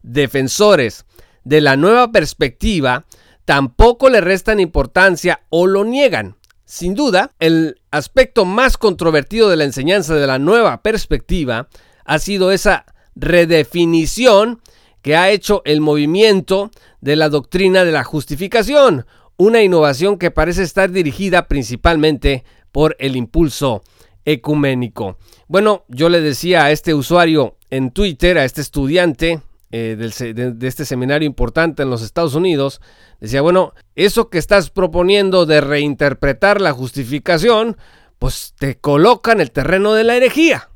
Defensores 0.04 1.06
de 1.44 1.62
la 1.62 1.75
nueva 1.75 2.12
perspectiva 2.12 3.06
tampoco 3.46 4.10
le 4.10 4.22
restan 4.22 4.60
importancia 4.60 5.42
o 5.50 5.66
lo 5.66 5.86
niegan. 5.86 6.36
Sin 6.66 6.94
duda, 6.94 7.32
el 7.39 7.82
aspecto 7.89 8.46
más 8.46 8.78
controvertido 8.78 9.50
de 9.50 9.56
la 9.56 9.63
enseñanza 9.63 10.13
de 10.13 10.28
la 10.28 10.38
nueva 10.38 10.84
perspectiva 10.84 11.68
ha 12.06 12.20
sido 12.20 12.51
esa 12.51 12.86
redefinición 13.15 14.62
que 15.01 15.15
ha 15.15 15.29
hecho 15.29 15.62
el 15.65 15.82
movimiento 15.82 16.72
de 17.01 17.15
la 17.15 17.29
doctrina 17.29 17.86
de 17.86 17.91
la 17.91 18.03
justificación, 18.03 19.06
una 19.38 19.62
innovación 19.62 20.18
que 20.18 20.32
parece 20.32 20.63
estar 20.63 20.91
dirigida 20.91 21.48
principalmente 21.48 22.44
por 22.72 22.96
el 23.00 23.15
impulso 23.15 23.84
ecuménico. 24.25 25.18
Bueno, 25.48 25.86
yo 25.88 26.10
le 26.10 26.22
decía 26.22 26.65
a 26.65 26.72
este 26.72 26.94
usuario 26.94 27.56
en 27.70 27.91
Twitter, 27.91 28.38
a 28.38 28.46
este 28.46 28.62
estudiante 28.62 29.41
eh, 29.72 29.96
de, 29.98 30.68
este 30.68 30.84
seminario 30.84 31.25
importante 31.25 31.84
en 31.84 31.89
los 31.89 32.01
Estados 32.01 32.36
Unidos, 32.36 32.82
decía, 33.20 33.41
bueno, 33.41 33.74
eso 33.96 34.29
que 34.29 34.39
estás 34.39 34.70
proponiendo 34.70 35.46
de 35.46 35.62
reinterpretar 35.62 36.60
la 36.60 36.74
justificación, 36.74 37.77
pues 38.18 38.53
te 38.58 38.77
coloca 38.77 39.32
en 39.32 39.41
el 39.41 39.51
terreno 39.51 39.94
de 39.94 40.03
la 40.03 40.15
herejía. 40.15 40.70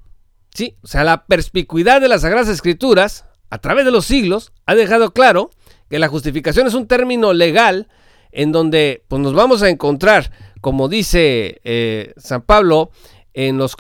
Sí, 0.54 0.76
o 0.84 0.88
sea, 0.88 1.04
la 1.04 1.26
perspicuidad 1.26 2.00
de 2.00 2.08
las 2.08 2.22
Sagradas 2.22 2.50
Escrituras, 2.50 3.26
a 3.50 3.58
través 3.58 3.86
de 3.86 3.92
los 3.92 4.06
siglos, 4.06 4.52
ha 4.66 4.76
dejado 4.76 5.12
claro 5.12 5.50
que 5.90 6.00
la 6.00 6.08
justificación 6.08 6.68
es 6.68 6.76
un 6.76 6.88
término 6.88 7.34
legal 7.34 7.88
en 8.32 8.52
donde 8.52 9.04
pues, 9.08 9.22
nos 9.22 9.34
vamos 9.34 9.64
a 9.64 9.70
encontrar, 9.70 10.32
como 10.62 10.90
dice 10.90 11.60
eh, 11.64 12.14
San 12.18 12.44
Pablo, 12.44 12.92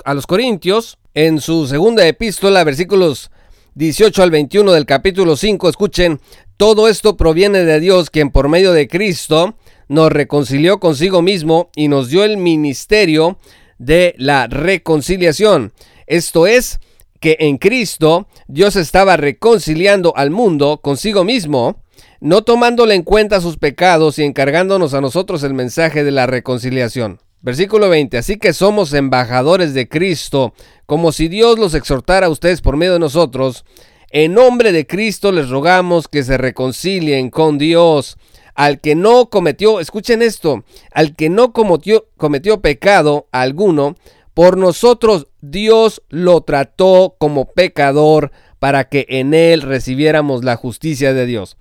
a 0.05 0.13
los 0.13 0.27
Corintios, 0.27 0.97
en 1.13 1.39
su 1.39 1.67
segunda 1.67 2.07
epístola, 2.07 2.63
versículos 2.63 3.29
18 3.75 4.23
al 4.23 4.31
21 4.31 4.71
del 4.71 4.85
capítulo 4.85 5.35
5, 5.35 5.69
escuchen, 5.69 6.19
todo 6.57 6.87
esto 6.87 7.17
proviene 7.17 7.65
de 7.65 7.79
Dios, 7.79 8.09
quien 8.09 8.31
por 8.31 8.49
medio 8.49 8.73
de 8.73 8.87
Cristo 8.87 9.55
nos 9.87 10.11
reconcilió 10.11 10.79
consigo 10.79 11.21
mismo 11.21 11.69
y 11.75 11.87
nos 11.87 12.09
dio 12.09 12.23
el 12.23 12.37
ministerio 12.37 13.37
de 13.77 14.15
la 14.17 14.47
reconciliación. 14.47 15.71
Esto 16.07 16.47
es, 16.47 16.79
que 17.23 17.37
en 17.39 17.57
Cristo 17.57 18.27
Dios 18.47 18.75
estaba 18.75 19.15
reconciliando 19.15 20.13
al 20.17 20.29
mundo 20.29 20.81
consigo 20.83 21.23
mismo, 21.23 21.77
no 22.19 22.41
tomándole 22.41 22.95
en 22.95 23.03
cuenta 23.03 23.39
sus 23.39 23.55
pecados 23.55 24.19
y 24.19 24.23
encargándonos 24.23 24.93
a 24.93 24.99
nosotros 24.99 25.41
el 25.43 25.53
mensaje 25.53 26.03
de 26.03 26.11
la 26.11 26.25
reconciliación. 26.25 27.21
Versículo 27.39 27.87
20. 27.87 28.17
Así 28.17 28.37
que 28.37 28.51
somos 28.51 28.93
embajadores 28.93 29.73
de 29.73 29.87
Cristo, 29.87 30.53
como 30.85 31.13
si 31.13 31.29
Dios 31.29 31.57
los 31.57 31.73
exhortara 31.75 32.27
a 32.27 32.29
ustedes 32.29 32.59
por 32.59 32.75
medio 32.75 32.93
de 32.93 32.99
nosotros. 32.99 33.63
En 34.09 34.33
nombre 34.33 34.73
de 34.73 34.85
Cristo 34.85 35.31
les 35.31 35.47
rogamos 35.47 36.09
que 36.09 36.23
se 36.23 36.37
reconcilien 36.37 37.29
con 37.29 37.57
Dios. 37.57 38.17
Al 38.53 38.81
que 38.81 38.95
no 38.95 39.29
cometió, 39.29 39.79
escuchen 39.79 40.21
esto, 40.21 40.65
al 40.91 41.15
que 41.15 41.29
no 41.29 41.53
cometió, 41.53 42.05
cometió 42.17 42.61
pecado 42.61 43.27
alguno, 43.31 43.95
por 44.33 44.57
nosotros 44.57 45.27
Dios 45.41 46.01
lo 46.09 46.41
trató 46.41 47.15
como 47.17 47.45
pecador 47.45 48.31
para 48.59 48.85
que 48.85 49.05
en 49.09 49.33
él 49.33 49.61
recibiéramos 49.61 50.43
la 50.43 50.55
justicia 50.55 51.13
de 51.13 51.25
Dios. 51.25 51.57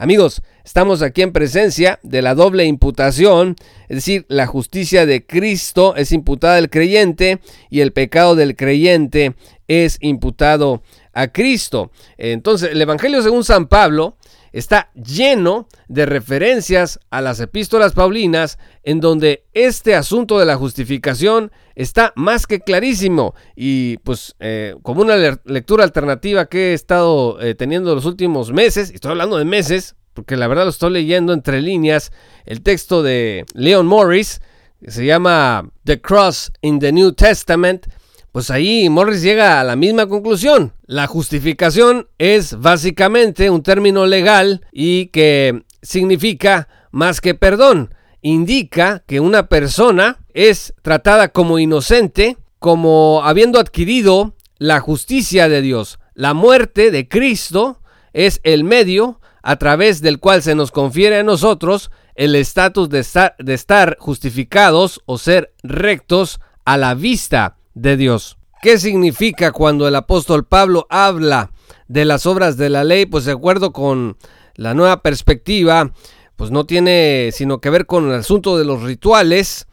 Amigos, 0.00 0.42
estamos 0.64 1.02
aquí 1.02 1.22
en 1.22 1.32
presencia 1.32 1.98
de 2.04 2.22
la 2.22 2.36
doble 2.36 2.64
imputación, 2.64 3.56
es 3.88 3.96
decir, 3.96 4.26
la 4.28 4.46
justicia 4.46 5.06
de 5.06 5.26
Cristo 5.26 5.96
es 5.96 6.12
imputada 6.12 6.56
al 6.56 6.70
creyente 6.70 7.40
y 7.68 7.80
el 7.80 7.92
pecado 7.92 8.36
del 8.36 8.54
creyente 8.54 9.34
es 9.66 9.98
imputado 10.00 10.84
a 11.12 11.32
Cristo. 11.32 11.90
Entonces, 12.16 12.70
el 12.70 12.80
Evangelio 12.80 13.20
según 13.24 13.42
San 13.42 13.66
Pablo 13.66 14.17
está 14.52 14.90
lleno 14.94 15.68
de 15.88 16.06
referencias 16.06 17.00
a 17.10 17.20
las 17.20 17.40
epístolas 17.40 17.92
paulinas 17.92 18.58
en 18.82 19.00
donde 19.00 19.44
este 19.52 19.94
asunto 19.94 20.38
de 20.38 20.46
la 20.46 20.56
justificación 20.56 21.50
está 21.74 22.12
más 22.16 22.46
que 22.46 22.60
clarísimo. 22.60 23.34
Y 23.54 23.98
pues 23.98 24.34
eh, 24.40 24.74
como 24.82 25.02
una 25.02 25.16
lectura 25.44 25.84
alternativa 25.84 26.46
que 26.46 26.70
he 26.70 26.74
estado 26.74 27.40
eh, 27.40 27.54
teniendo 27.54 27.94
los 27.94 28.04
últimos 28.04 28.52
meses, 28.52 28.90
estoy 28.90 29.12
hablando 29.12 29.36
de 29.36 29.44
meses, 29.44 29.96
porque 30.14 30.36
la 30.36 30.48
verdad 30.48 30.64
lo 30.64 30.70
estoy 30.70 30.90
leyendo 30.90 31.32
entre 31.32 31.62
líneas, 31.62 32.12
el 32.44 32.62
texto 32.62 33.02
de 33.02 33.46
Leon 33.54 33.86
Morris, 33.86 34.40
que 34.84 34.90
se 34.90 35.04
llama 35.04 35.70
The 35.84 36.00
Cross 36.00 36.52
in 36.62 36.78
the 36.78 36.92
New 36.92 37.12
Testament, 37.12 37.86
pues 38.32 38.50
ahí 38.50 38.88
Morris 38.88 39.22
llega 39.22 39.60
a 39.60 39.64
la 39.64 39.76
misma 39.76 40.06
conclusión. 40.06 40.72
La 40.86 41.06
justificación 41.06 42.08
es 42.18 42.58
básicamente 42.58 43.50
un 43.50 43.62
término 43.62 44.06
legal 44.06 44.66
y 44.72 45.06
que 45.06 45.64
significa 45.82 46.68
más 46.90 47.20
que 47.20 47.34
perdón. 47.34 47.94
Indica 48.20 49.02
que 49.06 49.20
una 49.20 49.48
persona 49.48 50.18
es 50.34 50.74
tratada 50.82 51.28
como 51.28 51.58
inocente, 51.58 52.36
como 52.58 53.22
habiendo 53.24 53.58
adquirido 53.58 54.34
la 54.58 54.80
justicia 54.80 55.48
de 55.48 55.62
Dios. 55.62 55.98
La 56.14 56.34
muerte 56.34 56.90
de 56.90 57.08
Cristo 57.08 57.80
es 58.12 58.40
el 58.42 58.64
medio 58.64 59.20
a 59.42 59.56
través 59.56 60.02
del 60.02 60.18
cual 60.18 60.42
se 60.42 60.54
nos 60.54 60.72
confiere 60.72 61.18
a 61.18 61.22
nosotros 61.22 61.90
el 62.16 62.34
estatus 62.34 62.88
de 62.90 63.06
de 63.38 63.54
estar 63.54 63.96
justificados 64.00 65.00
o 65.06 65.16
ser 65.18 65.54
rectos 65.62 66.40
a 66.64 66.76
la 66.76 66.94
vista 66.94 67.57
de 67.80 67.96
Dios. 67.96 68.36
¿Qué 68.60 68.78
significa 68.78 69.52
cuando 69.52 69.86
el 69.86 69.94
apóstol 69.94 70.44
Pablo 70.44 70.86
habla 70.90 71.52
de 71.86 72.04
las 72.04 72.26
obras 72.26 72.56
de 72.56 72.68
la 72.68 72.84
ley? 72.84 73.06
Pues 73.06 73.24
de 73.24 73.32
acuerdo 73.32 73.72
con 73.72 74.16
la 74.56 74.74
nueva 74.74 75.02
perspectiva, 75.02 75.92
pues 76.36 76.50
no 76.50 76.66
tiene 76.66 77.30
sino 77.32 77.60
que 77.60 77.70
ver 77.70 77.86
con 77.86 78.08
el 78.08 78.14
asunto 78.14 78.58
de 78.58 78.64
los 78.64 78.82
rituales, 78.82 79.66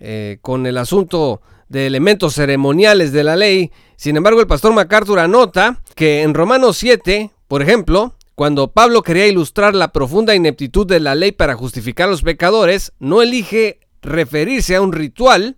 eh, 0.00 0.38
con 0.42 0.66
el 0.66 0.78
asunto 0.78 1.42
de 1.68 1.86
elementos 1.86 2.34
ceremoniales 2.34 3.12
de 3.12 3.24
la 3.24 3.36
ley. 3.36 3.70
Sin 3.96 4.16
embargo, 4.16 4.40
el 4.40 4.46
pastor 4.48 4.72
MacArthur 4.72 5.20
anota 5.20 5.80
que 5.94 6.22
en 6.22 6.34
Romanos 6.34 6.76
7, 6.76 7.30
por 7.46 7.62
ejemplo, 7.62 8.14
cuando 8.34 8.72
Pablo 8.72 9.02
quería 9.02 9.28
ilustrar 9.28 9.76
la 9.76 9.92
profunda 9.92 10.34
ineptitud 10.34 10.86
de 10.86 10.98
la 10.98 11.14
ley 11.14 11.30
para 11.30 11.54
justificar 11.54 12.08
a 12.08 12.10
los 12.10 12.22
pecadores, 12.22 12.92
no 12.98 13.22
elige 13.22 13.78
referirse 14.02 14.74
a 14.74 14.82
un 14.82 14.92
ritual, 14.92 15.56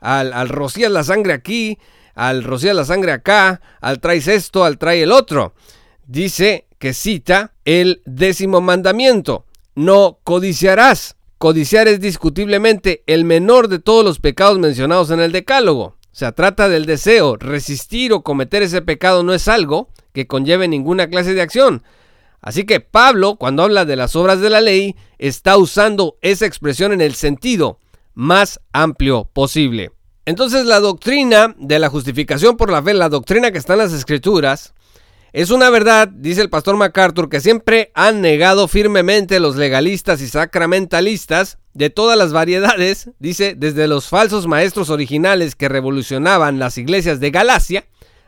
al, 0.00 0.48
rociar 0.48 0.90
la 0.90 1.04
sangre 1.04 1.32
aquí, 1.32 1.78
al 2.14 2.44
rociar 2.44 2.74
la 2.74 2.84
sangre 2.84 3.12
acá, 3.12 3.60
al 3.80 4.00
traes 4.00 4.28
esto, 4.28 4.64
al 4.64 4.78
trae 4.78 5.02
el 5.02 5.12
otro. 5.12 5.54
Dice 6.06 6.66
que 6.78 6.94
cita 6.94 7.54
el 7.64 8.02
décimo 8.06 8.60
mandamiento, 8.60 9.46
no 9.74 10.18
codiciarás. 10.24 11.16
Codiciar 11.38 11.86
es 11.86 12.00
discutiblemente 12.00 13.04
el 13.06 13.24
menor 13.24 13.68
de 13.68 13.78
todos 13.78 14.04
los 14.04 14.18
pecados 14.18 14.58
mencionados 14.58 15.10
en 15.10 15.20
el 15.20 15.30
Decálogo. 15.30 15.96
Se 16.10 16.30
trata 16.32 16.68
del 16.68 16.84
deseo. 16.84 17.36
Resistir 17.36 18.12
o 18.12 18.22
cometer 18.22 18.64
ese 18.64 18.82
pecado 18.82 19.22
no 19.22 19.32
es 19.32 19.46
algo 19.46 19.88
que 20.12 20.26
conlleve 20.26 20.66
ninguna 20.66 21.08
clase 21.08 21.34
de 21.34 21.42
acción. 21.42 21.84
Así 22.40 22.64
que 22.64 22.80
Pablo, 22.80 23.36
cuando 23.36 23.62
habla 23.62 23.84
de 23.84 23.94
las 23.94 24.16
obras 24.16 24.40
de 24.40 24.50
la 24.50 24.60
ley, 24.60 24.96
está 25.18 25.56
usando 25.56 26.16
esa 26.20 26.46
expresión 26.46 26.92
en 26.92 27.00
el 27.00 27.14
sentido 27.14 27.78
más 28.18 28.58
amplio 28.72 29.30
posible. 29.32 29.92
Entonces 30.26 30.66
la 30.66 30.80
doctrina 30.80 31.54
de 31.56 31.78
la 31.78 31.88
justificación 31.88 32.56
por 32.56 32.68
la 32.68 32.82
fe, 32.82 32.92
la 32.92 33.08
doctrina 33.08 33.52
que 33.52 33.58
está 33.58 33.74
en 33.74 33.78
las 33.78 33.92
escrituras, 33.92 34.74
Es 35.32 35.50
una 35.50 35.70
verdad, 35.70 36.08
dice 36.08 36.40
el 36.40 36.50
pastor 36.50 36.76
MacArthur, 36.76 37.28
que 37.28 37.40
siempre 37.40 37.92
han 37.94 38.20
negado 38.20 38.66
firmemente 38.66 39.38
los 39.38 39.56
legalistas 39.56 40.20
y 40.20 40.26
sacramentalistas 40.26 41.58
de 41.74 41.90
todas 41.90 42.18
las 42.18 42.32
variedades, 42.32 43.10
dice, 43.20 43.54
desde 43.54 43.86
los 43.86 44.08
falsos 44.08 44.48
maestros 44.48 44.90
originales 44.90 45.54
que 45.54 45.68
revolucionaban 45.68 46.58
las 46.58 46.76
iglesias 46.76 47.20
de 47.20 47.30
Galacia 47.30 47.84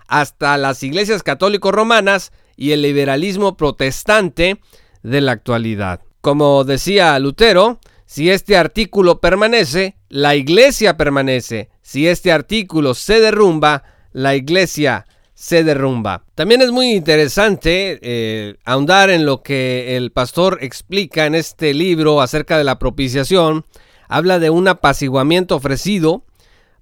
hasta 0.07 0.57
las 0.57 0.83
iglesias 0.85 1.23
católico-romanas 1.23 2.33
y 2.57 2.73
el 2.73 2.83
liberalismo 2.83 3.57
protestante 3.57 4.61
de 5.03 5.21
la 5.21 5.33
actualidad. 5.33 6.01
Como 6.21 6.65
decía 6.65 7.19
Lutero, 7.19 7.81
si 8.11 8.29
este 8.29 8.57
artículo 8.57 9.21
permanece, 9.21 9.95
la 10.09 10.35
iglesia 10.35 10.97
permanece. 10.97 11.71
Si 11.81 12.09
este 12.09 12.33
artículo 12.33 12.95
se 12.95 13.21
derrumba, 13.21 13.85
la 14.11 14.35
iglesia 14.35 15.07
se 15.33 15.63
derrumba. 15.63 16.25
También 16.35 16.61
es 16.61 16.73
muy 16.73 16.91
interesante 16.91 18.01
eh, 18.03 18.57
ahondar 18.65 19.11
en 19.11 19.25
lo 19.25 19.45
que 19.45 19.97
el 19.97 20.11
pastor 20.11 20.59
explica 20.61 21.25
en 21.27 21.37
este 21.37 21.73
libro 21.73 22.21
acerca 22.21 22.59
de 22.59 22.65
la 22.65 22.81
propiciación. 22.81 23.65
Habla 24.09 24.41
de 24.41 24.51
un 24.51 24.67
apaciguamiento 24.67 25.55
ofrecido 25.55 26.25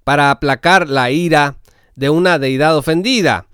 para 0.05 0.31
aplacar 0.31 0.89
la 0.89 1.11
ira 1.11 1.59
de 1.95 2.09
una 2.09 2.39
deidad 2.39 2.75
ofendida. 2.75 3.49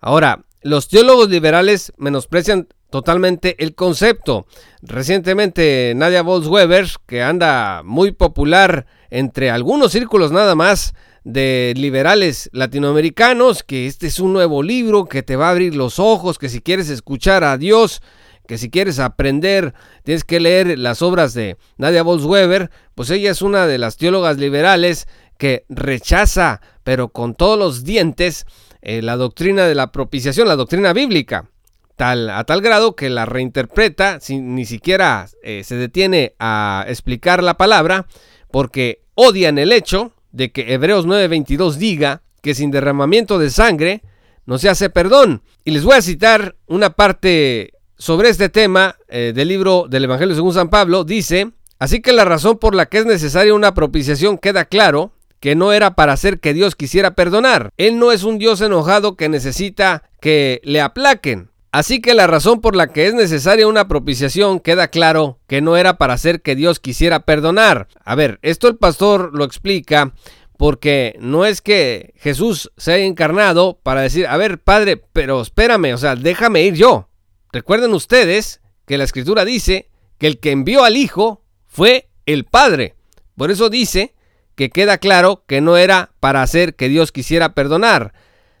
Ahora, 0.00 0.44
los 0.62 0.86
teólogos 0.86 1.28
liberales 1.30 1.92
menosprecian 1.96 2.68
totalmente 2.90 3.62
el 3.62 3.74
concepto. 3.74 4.46
Recientemente 4.82 5.92
Nadia 5.96 6.22
Bolsweber, 6.22 6.86
que 7.06 7.22
anda 7.22 7.82
muy 7.84 8.12
popular 8.12 8.86
entre 9.10 9.50
algunos 9.50 9.92
círculos 9.92 10.32
nada 10.32 10.54
más, 10.54 10.94
de 11.24 11.74
liberales 11.76 12.48
latinoamericanos, 12.52 13.62
que 13.62 13.86
este 13.86 14.06
es 14.06 14.18
un 14.18 14.32
nuevo 14.32 14.62
libro 14.62 15.04
que 15.04 15.22
te 15.22 15.36
va 15.36 15.48
a 15.48 15.50
abrir 15.50 15.74
los 15.74 15.98
ojos, 15.98 16.38
que 16.38 16.48
si 16.48 16.60
quieres 16.60 16.88
escuchar 16.88 17.44
a 17.44 17.58
Dios, 17.58 18.00
que 18.46 18.56
si 18.56 18.70
quieres 18.70 18.98
aprender, 18.98 19.74
tienes 20.04 20.24
que 20.24 20.40
leer 20.40 20.78
las 20.78 21.02
obras 21.02 21.34
de 21.34 21.58
Nadia 21.76 22.02
Bolsweber, 22.02 22.70
pues 22.94 23.10
ella 23.10 23.30
es 23.30 23.42
una 23.42 23.66
de 23.66 23.76
las 23.76 23.98
teólogas 23.98 24.38
liberales 24.38 25.06
que 25.36 25.66
rechaza, 25.68 26.62
pero 26.82 27.10
con 27.10 27.34
todos 27.34 27.58
los 27.58 27.84
dientes, 27.84 28.46
eh, 28.80 29.02
la 29.02 29.16
doctrina 29.16 29.66
de 29.66 29.74
la 29.74 29.92
propiciación, 29.92 30.48
la 30.48 30.56
doctrina 30.56 30.94
bíblica. 30.94 31.50
Tal, 31.98 32.30
a 32.30 32.44
tal 32.44 32.60
grado 32.60 32.94
que 32.94 33.10
la 33.10 33.26
reinterpreta 33.26 34.20
sin 34.20 34.54
ni 34.54 34.66
siquiera 34.66 35.26
eh, 35.42 35.64
se 35.64 35.74
detiene 35.74 36.36
a 36.38 36.84
explicar 36.86 37.42
la 37.42 37.56
palabra 37.56 38.06
porque 38.52 39.02
odian 39.16 39.58
el 39.58 39.72
hecho 39.72 40.12
de 40.30 40.52
que 40.52 40.72
Hebreos 40.72 41.06
9:22 41.08 41.74
diga 41.74 42.22
que 42.40 42.54
sin 42.54 42.70
derramamiento 42.70 43.40
de 43.40 43.50
sangre 43.50 44.02
no 44.46 44.58
se 44.58 44.68
hace 44.68 44.90
perdón. 44.90 45.42
Y 45.64 45.72
les 45.72 45.82
voy 45.82 45.96
a 45.96 46.02
citar 46.02 46.54
una 46.68 46.90
parte 46.90 47.72
sobre 47.96 48.28
este 48.28 48.48
tema 48.48 48.94
eh, 49.08 49.32
del 49.34 49.48
libro 49.48 49.86
del 49.90 50.04
Evangelio 50.04 50.36
según 50.36 50.54
San 50.54 50.70
Pablo. 50.70 51.02
Dice, 51.02 51.50
así 51.80 52.00
que 52.00 52.12
la 52.12 52.24
razón 52.24 52.58
por 52.58 52.76
la 52.76 52.86
que 52.86 52.98
es 52.98 53.06
necesaria 53.06 53.54
una 53.54 53.74
propiciación 53.74 54.38
queda 54.38 54.66
claro 54.66 55.14
que 55.40 55.56
no 55.56 55.72
era 55.72 55.96
para 55.96 56.12
hacer 56.12 56.38
que 56.38 56.54
Dios 56.54 56.76
quisiera 56.76 57.16
perdonar. 57.16 57.70
Él 57.76 57.98
no 57.98 58.12
es 58.12 58.22
un 58.22 58.38
Dios 58.38 58.60
enojado 58.60 59.16
que 59.16 59.28
necesita 59.28 60.04
que 60.20 60.60
le 60.62 60.80
aplaquen. 60.80 61.50
Así 61.70 62.00
que 62.00 62.14
la 62.14 62.26
razón 62.26 62.60
por 62.60 62.74
la 62.74 62.88
que 62.88 63.06
es 63.06 63.14
necesaria 63.14 63.68
una 63.68 63.88
propiciación 63.88 64.58
queda 64.58 64.88
claro 64.88 65.38
que 65.46 65.60
no 65.60 65.76
era 65.76 65.98
para 65.98 66.14
hacer 66.14 66.40
que 66.40 66.56
Dios 66.56 66.80
quisiera 66.80 67.20
perdonar. 67.20 67.88
A 68.04 68.14
ver, 68.14 68.38
esto 68.42 68.68
el 68.68 68.76
pastor 68.76 69.30
lo 69.34 69.44
explica 69.44 70.14
porque 70.56 71.16
no 71.20 71.44
es 71.44 71.60
que 71.60 72.14
Jesús 72.16 72.72
se 72.76 72.92
haya 72.92 73.04
encarnado 73.04 73.78
para 73.82 74.00
decir, 74.00 74.26
a 74.26 74.36
ver, 74.38 74.58
Padre, 74.58 74.96
pero 75.12 75.40
espérame, 75.42 75.94
o 75.94 75.98
sea, 75.98 76.16
déjame 76.16 76.62
ir 76.62 76.74
yo. 76.74 77.08
Recuerden 77.52 77.92
ustedes 77.92 78.60
que 78.86 78.98
la 78.98 79.04
escritura 79.04 79.44
dice 79.44 79.90
que 80.18 80.26
el 80.26 80.40
que 80.40 80.50
envió 80.50 80.84
al 80.84 80.96
Hijo 80.96 81.44
fue 81.66 82.08
el 82.26 82.44
Padre. 82.44 82.96
Por 83.36 83.50
eso 83.50 83.68
dice 83.68 84.14
que 84.54 84.70
queda 84.70 84.98
claro 84.98 85.44
que 85.46 85.60
no 85.60 85.76
era 85.76 86.10
para 86.18 86.42
hacer 86.42 86.74
que 86.74 86.88
Dios 86.88 87.12
quisiera 87.12 87.54
perdonar. 87.54 88.12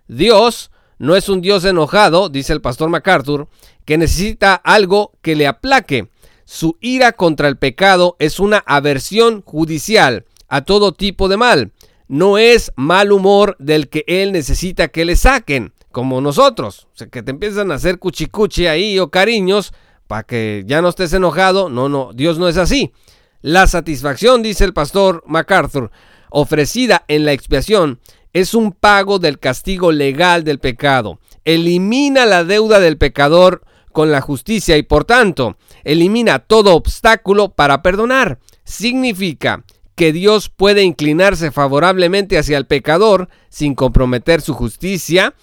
Dios 0.06 0.70
no 0.98 1.16
es 1.16 1.28
un 1.28 1.40
Dios 1.40 1.64
enojado, 1.64 2.28
dice 2.28 2.52
el 2.52 2.60
pastor 2.60 2.88
MacArthur, 2.88 3.48
que 3.84 3.98
necesita 3.98 4.54
algo 4.54 5.12
que 5.22 5.36
le 5.36 5.46
aplaque. 5.46 6.10
Su 6.44 6.76
ira 6.80 7.12
contra 7.12 7.48
el 7.48 7.56
pecado 7.56 8.16
es 8.18 8.40
una 8.40 8.58
aversión 8.66 9.42
judicial 9.42 10.24
a 10.48 10.62
todo 10.62 10.92
tipo 10.92 11.28
de 11.28 11.36
mal. 11.36 11.72
No 12.08 12.38
es 12.38 12.72
mal 12.74 13.12
humor 13.12 13.54
del 13.58 13.88
que 13.88 14.04
él 14.06 14.32
necesita 14.32 14.88
que 14.88 15.04
le 15.04 15.14
saquen, 15.14 15.72
como 15.92 16.20
nosotros. 16.20 16.88
O 16.94 16.96
sea, 16.96 17.06
que 17.08 17.22
te 17.22 17.30
empiezan 17.30 17.70
a 17.70 17.74
hacer 17.74 17.98
cuchicuchi 17.98 18.66
ahí 18.66 18.98
o 18.98 19.10
cariños 19.10 19.72
para 20.06 20.22
que 20.22 20.64
ya 20.66 20.80
no 20.82 20.88
estés 20.88 21.12
enojado. 21.12 21.68
No, 21.68 21.88
no, 21.88 22.12
Dios 22.14 22.38
no 22.38 22.48
es 22.48 22.56
así. 22.56 22.92
La 23.40 23.66
satisfacción, 23.66 24.42
dice 24.42 24.64
el 24.64 24.72
pastor 24.72 25.22
MacArthur, 25.26 25.90
ofrecida 26.30 27.04
en 27.08 27.24
la 27.24 27.32
expiación, 27.32 28.00
es 28.32 28.54
un 28.54 28.72
pago 28.72 29.18
del 29.18 29.38
castigo 29.38 29.92
legal 29.92 30.44
del 30.44 30.58
pecado. 30.58 31.18
Elimina 31.44 32.26
la 32.26 32.44
deuda 32.44 32.80
del 32.80 32.98
pecador 32.98 33.62
con 33.92 34.10
la 34.10 34.20
justicia 34.20 34.76
y 34.76 34.82
por 34.82 35.04
tanto 35.04 35.56
elimina 35.84 36.38
todo 36.38 36.74
obstáculo 36.74 37.50
para 37.50 37.82
perdonar. 37.82 38.38
Significa 38.64 39.64
que 39.94 40.12
Dios 40.12 40.48
puede 40.48 40.84
inclinarse 40.84 41.50
favorablemente 41.50 42.38
hacia 42.38 42.58
el 42.58 42.66
pecador 42.66 43.28
sin 43.48 43.74
comprometer 43.74 44.40
su 44.40 44.54
justicia 44.54 45.34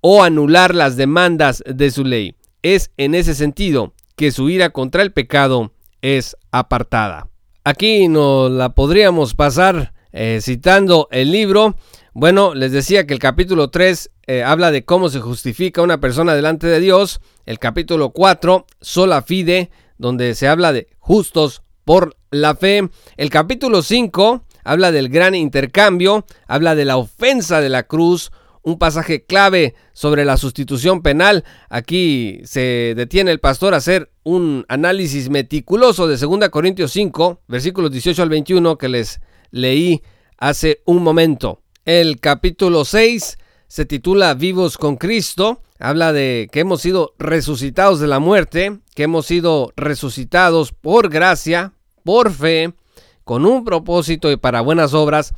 o 0.00 0.22
anular 0.22 0.74
las 0.74 0.96
demandas 0.96 1.62
de 1.66 1.90
su 1.90 2.04
ley. 2.04 2.34
Es 2.62 2.90
en 2.96 3.14
ese 3.14 3.34
sentido 3.34 3.92
que 4.16 4.32
su 4.32 4.48
ira 4.48 4.70
contra 4.70 5.02
el 5.02 5.12
pecado 5.12 5.72
es 6.00 6.36
apartada. 6.50 7.28
Aquí 7.64 8.08
nos 8.08 8.50
la 8.50 8.74
podríamos 8.74 9.34
pasar 9.34 9.92
eh, 10.12 10.38
citando 10.40 11.08
el 11.10 11.30
libro 11.30 11.76
bueno, 12.12 12.54
les 12.54 12.72
decía 12.72 13.06
que 13.06 13.14
el 13.14 13.20
capítulo 13.20 13.70
3 13.70 14.10
eh, 14.26 14.42
habla 14.42 14.72
de 14.72 14.84
cómo 14.84 15.08
se 15.08 15.20
justifica 15.20 15.82
una 15.82 16.00
persona 16.00 16.34
delante 16.34 16.66
de 16.66 16.80
Dios. 16.80 17.20
El 17.46 17.58
capítulo 17.58 18.10
4, 18.10 18.66
sola 18.80 19.22
fide, 19.22 19.70
donde 19.96 20.34
se 20.34 20.48
habla 20.48 20.72
de 20.72 20.88
justos 20.98 21.62
por 21.84 22.16
la 22.30 22.56
fe. 22.56 22.88
El 23.16 23.30
capítulo 23.30 23.82
5 23.82 24.44
habla 24.64 24.90
del 24.90 25.08
gran 25.08 25.34
intercambio, 25.34 26.26
habla 26.48 26.74
de 26.74 26.84
la 26.84 26.96
ofensa 26.96 27.60
de 27.60 27.68
la 27.68 27.84
cruz, 27.84 28.32
un 28.62 28.78
pasaje 28.78 29.24
clave 29.24 29.74
sobre 29.92 30.24
la 30.24 30.36
sustitución 30.36 31.02
penal. 31.02 31.44
Aquí 31.68 32.40
se 32.44 32.94
detiene 32.96 33.30
el 33.30 33.40
pastor 33.40 33.74
a 33.74 33.78
hacer 33.78 34.10
un 34.24 34.64
análisis 34.68 35.30
meticuloso 35.30 36.08
de 36.08 36.16
2 36.16 36.48
Corintios 36.50 36.90
5, 36.92 37.42
versículos 37.46 37.92
18 37.92 38.22
al 38.22 38.28
21 38.28 38.78
que 38.78 38.88
les 38.88 39.20
leí 39.50 40.02
hace 40.38 40.82
un 40.86 41.02
momento. 41.02 41.62
El 41.86 42.20
capítulo 42.20 42.84
6 42.84 43.38
se 43.66 43.84
titula 43.86 44.34
Vivos 44.34 44.76
con 44.76 44.96
Cristo. 44.96 45.62
Habla 45.78 46.12
de 46.12 46.50
que 46.52 46.60
hemos 46.60 46.82
sido 46.82 47.14
resucitados 47.18 48.00
de 48.00 48.06
la 48.06 48.18
muerte, 48.18 48.80
que 48.94 49.04
hemos 49.04 49.24
sido 49.24 49.72
resucitados 49.76 50.72
por 50.72 51.08
gracia, 51.08 51.72
por 52.04 52.32
fe, 52.32 52.74
con 53.24 53.46
un 53.46 53.64
propósito 53.64 54.30
y 54.30 54.36
para 54.36 54.60
buenas 54.60 54.92
obras. 54.92 55.32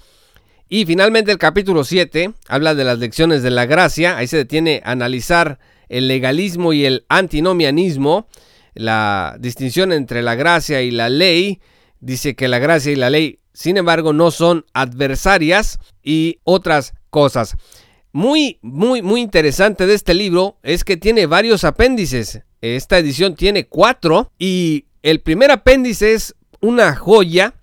Y 0.69 0.85
finalmente 0.85 1.31
el 1.31 1.39
capítulo 1.39 1.85
7 1.85 2.33
habla 2.49 2.75
de 2.75 2.85
las 2.85 2.99
lecciones 2.99 3.45
de 3.45 3.51
la 3.53 3.67
gracia. 3.67 4.17
Ahí 4.17 4.27
se 4.27 4.39
detiene 4.39 4.83
a 4.85 4.91
analizar 4.91 5.61
el 5.89 6.09
legalismo 6.09 6.73
y 6.73 6.87
el 6.87 7.05
antinomianismo, 7.09 8.27
la 8.75 9.37
distinción 9.39 9.93
entre 9.93 10.23
la 10.23 10.35
gracia 10.35 10.83
y 10.83 10.91
la 10.91 11.09
ley. 11.09 11.61
Dice 12.03 12.35
que 12.35 12.49
la 12.49 12.59
gracia 12.59 12.91
y 12.91 12.97
la 12.97 13.11
ley 13.11 13.39
sin 13.55 13.77
embargo 13.77 14.13
no 14.13 14.33
son 14.33 14.67
adversarias 14.75 15.79
y 16.03 16.41
otras 16.43 16.95
cosas. 17.11 17.55
Muy, 18.11 18.59
muy, 18.61 19.03
muy 19.03 19.21
interesante 19.21 19.87
de 19.87 19.95
este 19.95 20.13
libro 20.13 20.59
es 20.65 20.83
que 20.83 20.97
tiene 20.97 21.27
varios 21.27 21.63
apéndices. 21.63 22.41
Esta 22.61 22.99
edición 22.99 23.37
tiene 23.37 23.69
cuatro 23.69 24.33
y 24.37 24.87
el 25.05 25.21
primer 25.21 25.53
apéndice 25.53 26.15
es 26.15 26.35
una 26.61 26.97
joya 26.97 27.55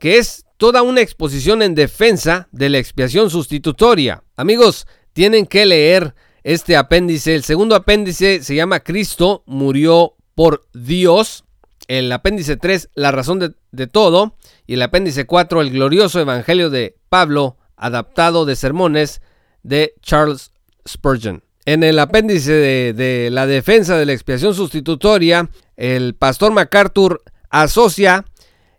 que 0.00 0.18
es 0.18 0.44
toda 0.56 0.82
una 0.82 1.00
exposición 1.00 1.62
en 1.62 1.76
defensa 1.76 2.48
de 2.50 2.70
la 2.70 2.78
expiación 2.78 3.30
sustitutoria. 3.30 4.24
Amigos, 4.36 4.88
tienen 5.12 5.46
que 5.46 5.64
leer 5.66 6.16
este 6.42 6.76
apéndice. 6.76 7.36
El 7.36 7.44
segundo 7.44 7.76
apéndice 7.76 8.42
se 8.42 8.56
llama 8.56 8.80
Cristo 8.80 9.44
murió 9.46 10.16
por 10.34 10.66
Dios 10.74 11.44
el 11.88 12.12
apéndice 12.12 12.56
3, 12.56 12.90
la 12.94 13.10
razón 13.10 13.38
de, 13.72 13.86
todo, 13.86 14.36
y 14.66 14.74
el 14.74 14.82
apéndice 14.82 15.26
4, 15.26 15.62
el 15.62 15.70
glorioso 15.70 16.20
evangelio 16.20 16.70
de 16.70 16.96
Pablo, 17.08 17.56
adaptado 17.76 18.44
de 18.44 18.56
sermones 18.56 19.22
de 19.62 19.94
Charles 20.02 20.52
Spurgeon. 20.86 21.42
En 21.64 21.82
el 21.82 21.98
apéndice 21.98 22.52
de, 22.52 22.92
de 22.92 23.30
la 23.30 23.46
defensa 23.46 23.96
de 23.96 24.06
la 24.06 24.12
expiación 24.12 24.54
sustitutoria, 24.54 25.50
el 25.76 26.14
pastor 26.14 26.52
MacArthur 26.52 27.22
asocia 27.50 28.24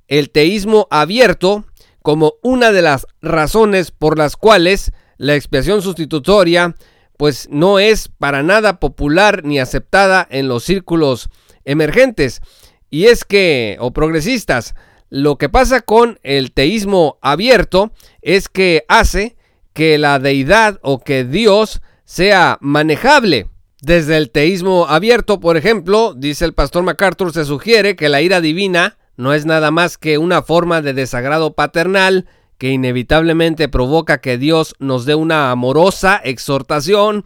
el 0.07 0.29
teísmo 0.29 0.87
abierto 0.89 1.65
como 2.01 2.35
una 2.41 2.71
de 2.71 2.81
las 2.81 3.05
razones 3.21 3.91
por 3.91 4.17
las 4.17 4.35
cuales 4.35 4.91
la 5.17 5.35
expiación 5.35 5.81
sustitutoria 5.81 6.75
pues 7.17 7.47
no 7.51 7.79
es 7.79 8.07
para 8.07 8.43
nada 8.43 8.79
popular 8.79 9.43
ni 9.43 9.59
aceptada 9.59 10.25
en 10.31 10.47
los 10.47 10.63
círculos 10.63 11.29
emergentes. 11.65 12.41
Y 12.89 13.05
es 13.05 13.23
que, 13.25 13.77
o 13.79 13.91
progresistas, 13.91 14.75
lo 15.09 15.37
que 15.37 15.49
pasa 15.49 15.81
con 15.81 16.19
el 16.23 16.51
teísmo 16.51 17.17
abierto 17.21 17.91
es 18.21 18.49
que 18.49 18.85
hace 18.87 19.37
que 19.73 19.97
la 19.97 20.19
deidad 20.19 20.79
o 20.81 20.99
que 20.99 21.23
Dios 21.23 21.81
sea 22.05 22.57
manejable. 22.61 23.47
Desde 23.81 24.17
el 24.17 24.29
teísmo 24.29 24.87
abierto, 24.87 25.39
por 25.39 25.55
ejemplo, 25.55 26.13
dice 26.13 26.45
el 26.45 26.53
pastor 26.53 26.83
MacArthur, 26.83 27.31
se 27.31 27.45
sugiere 27.45 27.95
que 27.95 28.09
la 28.09 28.21
ira 28.21 28.41
divina 28.41 28.97
no 29.15 29.33
es 29.33 29.45
nada 29.45 29.71
más 29.71 29.97
que 29.97 30.17
una 30.17 30.41
forma 30.41 30.81
de 30.81 30.93
desagrado 30.93 31.53
paternal 31.53 32.27
que 32.57 32.69
inevitablemente 32.69 33.69
provoca 33.69 34.19
que 34.21 34.37
Dios 34.37 34.75
nos 34.79 35.05
dé 35.05 35.15
una 35.15 35.49
amorosa 35.51 36.17
exhortación. 36.17 37.25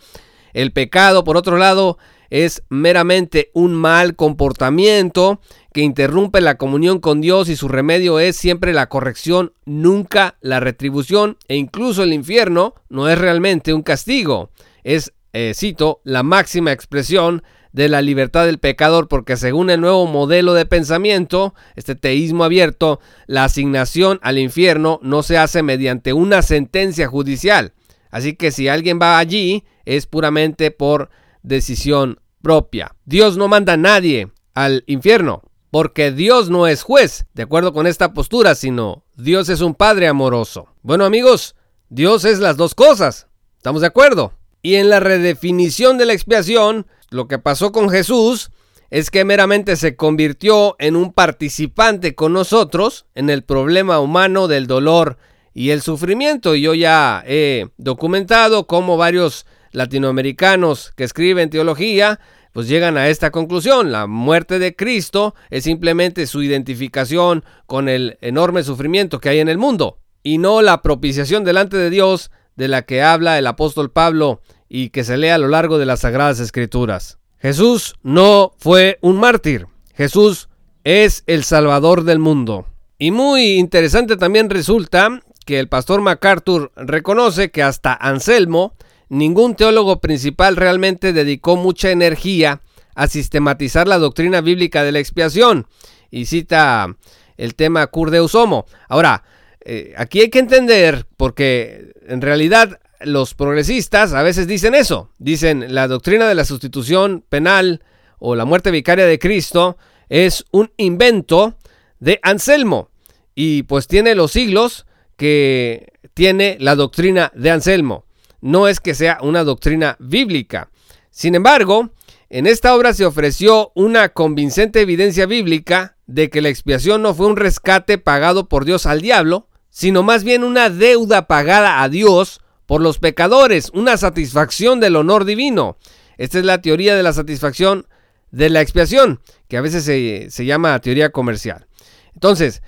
El 0.53 0.71
pecado, 0.71 1.23
por 1.23 1.37
otro 1.37 1.57
lado, 1.57 1.97
es 2.33 2.63
meramente 2.67 3.51
un 3.53 3.75
mal 3.75 4.15
comportamiento 4.15 5.39
que 5.71 5.81
interrumpe 5.81 6.41
la 6.41 6.57
comunión 6.57 6.99
con 6.99 7.21
Dios 7.21 7.47
y 7.47 7.55
su 7.55 7.67
remedio 7.67 8.19
es 8.19 8.35
siempre 8.35 8.73
la 8.73 8.89
corrección, 8.89 9.53
nunca 9.65 10.35
la 10.41 10.59
retribución 10.59 11.37
e 11.47 11.57
incluso 11.57 12.01
el 12.01 12.11
infierno 12.11 12.73
no 12.89 13.07
es 13.07 13.19
realmente 13.19 13.71
un 13.71 13.83
castigo, 13.83 14.49
es, 14.83 15.13
eh, 15.33 15.53
cito, 15.55 16.01
la 16.03 16.23
máxima 16.23 16.71
expresión 16.71 17.43
de 17.71 17.87
la 17.87 18.01
libertad 18.01 18.47
del 18.47 18.57
pecador, 18.57 19.07
porque 19.07 19.37
según 19.37 19.69
el 19.69 19.79
nuevo 19.79 20.07
modelo 20.07 20.55
de 20.55 20.65
pensamiento, 20.65 21.53
este 21.75 21.93
teísmo 21.93 22.45
abierto, 22.45 22.99
la 23.27 23.43
asignación 23.43 24.19
al 24.23 24.39
infierno 24.39 24.99
no 25.03 25.21
se 25.21 25.37
hace 25.37 25.61
mediante 25.61 26.13
una 26.13 26.41
sentencia 26.41 27.07
judicial. 27.07 27.73
Así 28.09 28.33
que 28.33 28.49
si 28.49 28.69
alguien 28.69 28.97
va 28.99 29.19
allí, 29.19 29.65
es 29.85 30.07
puramente 30.07 30.71
por 30.71 31.11
decisión 31.43 32.19
propia. 32.43 32.95
Dios 33.05 33.37
no 33.37 33.47
manda 33.47 33.73
a 33.73 33.77
nadie 33.77 34.31
al 34.53 34.83
infierno, 34.85 35.41
porque 35.71 36.11
Dios 36.11 36.51
no 36.51 36.67
es 36.67 36.83
juez, 36.83 37.25
de 37.33 37.41
acuerdo 37.41 37.73
con 37.73 37.87
esta 37.87 38.13
postura, 38.13 38.53
sino 38.53 39.03
Dios 39.15 39.49
es 39.49 39.61
un 39.61 39.73
Padre 39.73 40.07
amoroso. 40.07 40.67
Bueno 40.83 41.05
amigos, 41.05 41.55
Dios 41.89 42.25
es 42.25 42.39
las 42.39 42.57
dos 42.57 42.75
cosas. 42.75 43.27
¿Estamos 43.57 43.81
de 43.81 43.87
acuerdo? 43.87 44.33
Y 44.61 44.75
en 44.75 44.89
la 44.89 44.99
redefinición 44.99 45.97
de 45.97 46.05
la 46.05 46.13
expiación, 46.13 46.85
lo 47.09 47.27
que 47.27 47.39
pasó 47.39 47.71
con 47.71 47.89
Jesús 47.89 48.51
es 48.91 49.09
que 49.09 49.25
meramente 49.25 49.75
se 49.75 49.95
convirtió 49.95 50.75
en 50.77 50.95
un 50.95 51.13
participante 51.13 52.13
con 52.13 52.33
nosotros 52.33 53.07
en 53.15 53.29
el 53.29 53.43
problema 53.43 53.99
humano 53.99 54.47
del 54.47 54.67
dolor 54.67 55.17
y 55.53 55.71
el 55.71 55.81
sufrimiento. 55.81 56.55
Yo 56.55 56.73
ya 56.73 57.23
he 57.25 57.69
documentado 57.77 58.67
cómo 58.67 58.97
varios 58.97 59.45
latinoamericanos 59.73 60.91
que 60.95 61.03
escriben 61.03 61.49
teología 61.49 62.19
pues 62.53 62.67
llegan 62.67 62.97
a 62.97 63.09
esta 63.09 63.31
conclusión. 63.31 63.91
La 63.91 64.07
muerte 64.07 64.59
de 64.59 64.75
Cristo 64.75 65.35
es 65.49 65.65
simplemente 65.65 66.27
su 66.27 66.41
identificación 66.41 67.43
con 67.65 67.89
el 67.89 68.17
enorme 68.21 68.63
sufrimiento 68.63 69.19
que 69.19 69.29
hay 69.29 69.39
en 69.39 69.49
el 69.49 69.57
mundo 69.57 69.97
y 70.21 70.37
no 70.37 70.61
la 70.61 70.81
propiciación 70.81 71.43
delante 71.43 71.75
de 71.77 71.89
Dios 71.89 72.31
de 72.55 72.67
la 72.67 72.83
que 72.83 73.01
habla 73.01 73.37
el 73.37 73.47
apóstol 73.47 73.91
Pablo 73.91 74.41
y 74.69 74.89
que 74.89 75.03
se 75.03 75.17
lea 75.17 75.35
a 75.35 75.39
lo 75.39 75.47
largo 75.47 75.77
de 75.77 75.85
las 75.85 76.01
Sagradas 76.01 76.39
Escrituras. 76.39 77.17
Jesús 77.39 77.95
no 78.03 78.53
fue 78.57 78.99
un 79.01 79.17
mártir, 79.17 79.67
Jesús 79.95 80.47
es 80.83 81.23
el 81.27 81.43
Salvador 81.43 82.03
del 82.03 82.19
mundo. 82.19 82.67
Y 82.97 83.11
muy 83.11 83.53
interesante 83.53 84.15
también 84.15 84.49
resulta 84.49 85.21
que 85.45 85.59
el 85.59 85.67
pastor 85.67 86.01
MacArthur 86.01 86.71
reconoce 86.75 87.51
que 87.51 87.63
hasta 87.63 87.93
Anselmo, 87.93 88.75
ningún 89.13 89.55
teólogo 89.55 90.01
principal 90.01 90.55
realmente 90.55 91.13
dedicó 91.13 91.55
mucha 91.55 91.91
energía 91.91 92.61
a 92.95 93.07
sistematizar 93.07 93.87
la 93.87 93.99
doctrina 93.99 94.41
bíblica 94.41 94.83
de 94.83 94.91
la 94.91 94.99
expiación. 94.99 95.67
Y 96.11 96.25
cita 96.25 96.95
el 97.37 97.55
tema 97.55 97.87
Cur 97.87 98.11
Deus 98.11 98.35
Homo. 98.35 98.65
Ahora, 98.89 99.23
eh, 99.65 99.93
aquí 99.97 100.21
hay 100.21 100.29
que 100.29 100.39
entender, 100.39 101.05
porque 101.17 101.93
en 102.07 102.21
realidad 102.21 102.79
los 103.01 103.33
progresistas 103.33 104.13
a 104.13 104.23
veces 104.23 104.47
dicen 104.47 104.75
eso. 104.75 105.09
Dicen 105.19 105.73
la 105.73 105.87
doctrina 105.87 106.27
de 106.27 106.35
la 106.35 106.45
sustitución 106.45 107.23
penal 107.27 107.81
o 108.19 108.35
la 108.35 108.45
muerte 108.45 108.71
vicaria 108.71 109.05
de 109.05 109.19
Cristo 109.19 109.77
es 110.09 110.45
un 110.51 110.71
invento 110.77 111.57
de 111.99 112.19
Anselmo. 112.23 112.89
Y 113.35 113.63
pues 113.63 113.87
tiene 113.87 114.15
los 114.15 114.31
siglos 114.31 114.85
que 115.17 115.93
tiene 116.13 116.57
la 116.59 116.75
doctrina 116.75 117.31
de 117.35 117.51
Anselmo. 117.51 118.02
No 118.43 118.67
es 118.67 118.81
que 118.81 118.93
sea 118.93 119.19
una 119.21 119.45
doctrina 119.45 119.95
bíblica. 120.01 120.69
Sin 121.11 121.33
embargo, 121.33 121.91
en 122.29 122.45
esta 122.45 122.75
obra 122.75 122.93
se 122.93 123.05
ofreció 123.05 123.71
una 123.73 124.09
convincente 124.09 124.81
evidencia 124.81 125.25
bíblica 125.25 125.95
de 126.07 126.29
que 126.29 126.41
la 126.41 126.49
expiación 126.49 127.01
no 127.01 127.13
fue 127.13 127.27
un 127.27 127.37
rescate 127.37 127.97
pagado 127.97 128.49
por 128.49 128.65
Dios 128.65 128.85
al 128.85 128.99
diablo, 128.99 129.47
sino 129.69 130.03
más 130.03 130.25
bien 130.25 130.43
una 130.43 130.69
deuda 130.69 131.25
pagada 131.25 131.83
a 131.83 131.87
Dios 131.87 132.41
por 132.65 132.81
los 132.81 132.99
pecadores, 132.99 133.69
una 133.73 133.95
satisfacción 133.95 134.81
del 134.81 134.97
honor 134.97 135.23
divino. 135.23 135.77
Esta 136.17 136.39
es 136.39 136.43
la 136.43 136.61
teoría 136.61 136.97
de 136.97 137.03
la 137.03 137.13
satisfacción 137.13 137.87
de 138.31 138.49
la 138.49 138.59
expiación, 138.59 139.21
que 139.47 139.55
a 139.55 139.61
veces 139.61 139.85
se, 139.85 140.45
llama 140.45 140.77
teoría 140.79 141.11
comercial. 141.11 141.65
Entonces, 142.13 142.61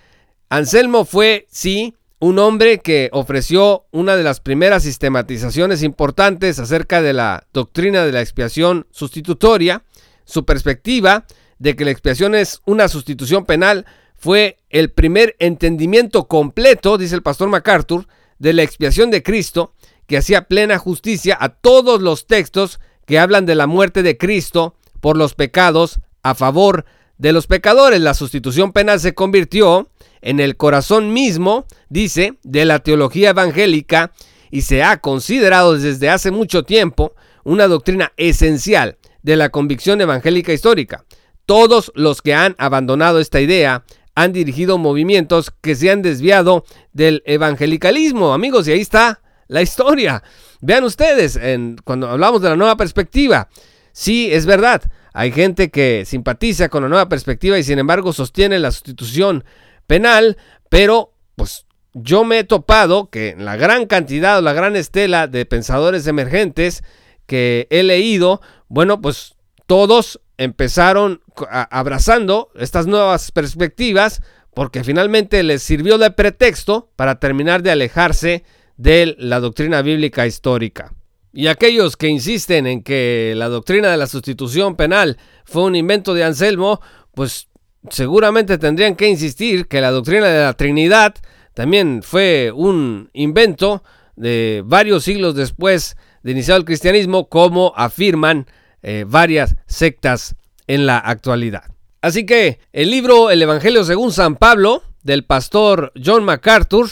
Anselmo 0.47 1.03
fue, 1.03 1.47
sí, 1.51 1.95
un 2.19 2.39
hombre 2.39 2.79
que 2.79 3.09
ofreció 3.11 3.85
una 3.91 4.15
de 4.15 4.23
las 4.23 4.39
primeras 4.39 4.83
sistematizaciones 4.83 5.83
importantes 5.83 6.59
acerca 6.59 7.01
de 7.01 7.13
la 7.13 7.45
doctrina 7.53 8.05
de 8.05 8.11
la 8.11 8.21
expiación 8.21 8.87
sustitutoria. 8.91 9.83
Su 10.23 10.45
perspectiva 10.45 11.25
de 11.59 11.75
que 11.75 11.85
la 11.85 11.91
expiación 11.91 12.35
es 12.35 12.61
una 12.65 12.87
sustitución 12.87 13.45
penal 13.45 13.85
fue 14.15 14.57
el 14.69 14.91
primer 14.91 15.35
entendimiento 15.39 16.27
completo, 16.27 16.97
dice 16.97 17.15
el 17.15 17.21
pastor 17.21 17.49
MacArthur, 17.49 18.07
de 18.39 18.53
la 18.53 18.63
expiación 18.63 19.11
de 19.11 19.23
Cristo 19.23 19.73
que 20.07 20.17
hacía 20.17 20.47
plena 20.47 20.77
justicia 20.77 21.37
a 21.39 21.49
todos 21.49 22.01
los 22.01 22.27
textos 22.27 22.79
que 23.05 23.19
hablan 23.19 23.45
de 23.45 23.55
la 23.55 23.67
muerte 23.67 24.03
de 24.03 24.17
Cristo 24.17 24.75
por 24.99 25.17
los 25.17 25.35
pecados 25.35 25.99
a 26.23 26.35
favor 26.35 26.85
de 27.17 27.33
los 27.33 27.47
pecadores. 27.47 28.01
La 28.01 28.13
sustitución 28.13 28.71
penal 28.71 28.99
se 28.99 29.13
convirtió 29.13 29.89
en 30.25 30.39
el 30.39 30.57
corazón 30.57 31.13
mismo, 31.13 31.65
dice, 31.87 32.39
de 32.43 32.65
la 32.65 32.79
teología 32.79 33.29
evangélica 33.29 34.11
y 34.49 34.63
se 34.63 34.83
ha 34.83 34.97
considerado 34.97 35.77
desde 35.77 36.09
hace 36.09 36.31
mucho 36.31 36.63
tiempo 36.63 37.13
una 37.43 37.67
doctrina 37.67 38.11
esencial 38.17 38.97
de 39.21 39.35
la 39.35 39.49
convicción 39.49 40.01
evangélica 40.01 40.51
histórica. 40.51 41.05
Todos 41.45 41.91
los 41.93 42.23
que 42.23 42.33
han 42.33 42.55
abandonado 42.57 43.19
esta 43.19 43.39
idea 43.39 43.85
han 44.15 44.33
dirigido 44.33 44.79
movimientos 44.79 45.51
que 45.61 45.75
se 45.75 45.91
han 45.91 46.01
desviado 46.01 46.65
del 46.91 47.21
evangelicalismo, 47.27 48.33
amigos, 48.33 48.67
y 48.67 48.71
ahí 48.71 48.81
está 48.81 49.21
la 49.47 49.61
historia. 49.61 50.23
Vean 50.59 50.85
ustedes, 50.85 51.35
en, 51.35 51.77
cuando 51.83 52.09
hablamos 52.09 52.41
de 52.41 52.49
la 52.49 52.55
nueva 52.55 52.77
perspectiva, 52.77 53.47
sí, 53.91 54.29
es 54.31 54.47
verdad, 54.47 54.81
hay 55.13 55.31
gente 55.31 55.69
que 55.69 56.03
simpatiza 56.05 56.69
con 56.69 56.81
la 56.81 56.89
nueva 56.89 57.09
perspectiva 57.09 57.59
y 57.59 57.63
sin 57.63 57.77
embargo 57.77 58.11
sostiene 58.11 58.57
la 58.57 58.71
sustitución 58.71 59.43
penal, 59.87 60.37
pero 60.69 61.13
pues 61.35 61.65
yo 61.93 62.23
me 62.23 62.39
he 62.39 62.43
topado 62.43 63.09
que 63.09 63.35
la 63.37 63.55
gran 63.55 63.85
cantidad 63.85 64.37
o 64.37 64.41
la 64.41 64.53
gran 64.53 64.75
estela 64.75 65.27
de 65.27 65.45
pensadores 65.45 66.07
emergentes 66.07 66.83
que 67.25 67.67
he 67.69 67.83
leído, 67.83 68.41
bueno, 68.67 69.01
pues 69.01 69.35
todos 69.65 70.21
empezaron 70.37 71.21
abrazando 71.49 72.49
estas 72.55 72.87
nuevas 72.87 73.31
perspectivas 73.31 74.21
porque 74.53 74.83
finalmente 74.83 75.43
les 75.43 75.63
sirvió 75.63 75.97
de 75.97 76.11
pretexto 76.11 76.89
para 76.95 77.19
terminar 77.19 77.63
de 77.63 77.71
alejarse 77.71 78.43
de 78.77 79.15
la 79.17 79.39
doctrina 79.39 79.81
bíblica 79.81 80.27
histórica. 80.27 80.93
Y 81.33 81.47
aquellos 81.47 81.97
que 81.97 82.07
insisten 82.07 82.65
en 82.65 82.81
que 82.81 83.33
la 83.35 83.49
doctrina 83.49 83.89
de 83.89 83.97
la 83.97 84.07
sustitución 84.07 84.77
penal 84.77 85.17
fue 85.43 85.63
un 85.63 85.75
invento 85.75 86.13
de 86.13 86.23
Anselmo, 86.23 86.79
pues 87.13 87.49
seguramente 87.89 88.57
tendrían 88.57 88.95
que 88.95 89.07
insistir 89.07 89.67
que 89.67 89.81
la 89.81 89.91
doctrina 89.91 90.27
de 90.27 90.43
la 90.43 90.53
Trinidad 90.53 91.15
también 91.53 92.01
fue 92.03 92.51
un 92.53 93.09
invento 93.13 93.83
de 94.15 94.63
varios 94.65 95.03
siglos 95.03 95.35
después 95.35 95.97
de 96.23 96.31
iniciado 96.31 96.59
el 96.59 96.65
cristianismo, 96.65 97.29
como 97.29 97.73
afirman 97.75 98.47
eh, 98.81 99.05
varias 99.07 99.55
sectas 99.67 100.35
en 100.67 100.85
la 100.85 100.97
actualidad. 100.97 101.63
Así 102.01 102.25
que 102.25 102.59
el 102.73 102.91
libro 102.91 103.29
El 103.29 103.41
Evangelio 103.41 103.83
según 103.83 104.11
San 104.11 104.35
Pablo, 104.35 104.83
del 105.03 105.23
pastor 105.23 105.91
John 106.03 106.23
MacArthur, 106.23 106.89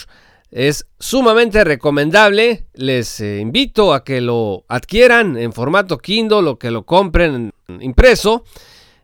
es 0.50 0.86
sumamente 1.00 1.64
recomendable. 1.64 2.66
Les 2.74 3.20
eh, 3.20 3.40
invito 3.40 3.92
a 3.92 4.04
que 4.04 4.20
lo 4.20 4.64
adquieran 4.68 5.36
en 5.36 5.52
formato 5.52 5.98
Kindle 5.98 6.48
o 6.48 6.58
que 6.58 6.70
lo 6.70 6.84
compren 6.84 7.52
impreso. 7.80 8.44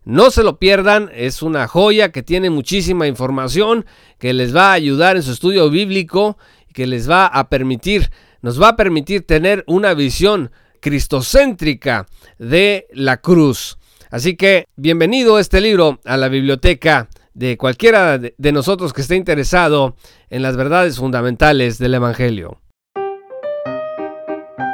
No 0.04 0.30
se 0.30 0.42
lo 0.42 0.58
pierdan, 0.58 1.10
es 1.14 1.42
una 1.42 1.68
joya 1.68 2.10
que 2.10 2.22
tiene 2.22 2.48
muchísima 2.48 3.06
información 3.06 3.84
que 4.18 4.32
les 4.32 4.56
va 4.56 4.70
a 4.70 4.72
ayudar 4.72 5.16
en 5.16 5.22
su 5.22 5.32
estudio 5.32 5.68
bíblico 5.68 6.38
que 6.72 6.86
les 6.86 7.08
va 7.10 7.26
a 7.26 7.48
permitir, 7.50 8.10
nos 8.40 8.60
va 8.60 8.68
a 8.68 8.76
permitir 8.76 9.26
tener 9.26 9.62
una 9.66 9.92
visión 9.92 10.50
cristocéntrica 10.80 12.06
de 12.38 12.86
la 12.92 13.18
cruz. 13.18 13.78
Así 14.10 14.36
que 14.36 14.64
bienvenido 14.76 15.38
este 15.38 15.60
libro 15.60 16.00
a 16.04 16.16
la 16.16 16.28
biblioteca 16.28 17.08
de 17.34 17.58
cualquiera 17.58 18.18
de 18.18 18.52
nosotros 18.52 18.92
que 18.92 19.02
esté 19.02 19.16
interesado 19.16 19.96
en 20.30 20.42
las 20.42 20.56
verdades 20.56 20.96
fundamentales 20.96 21.78
del 21.78 21.94
Evangelio. 21.94 22.60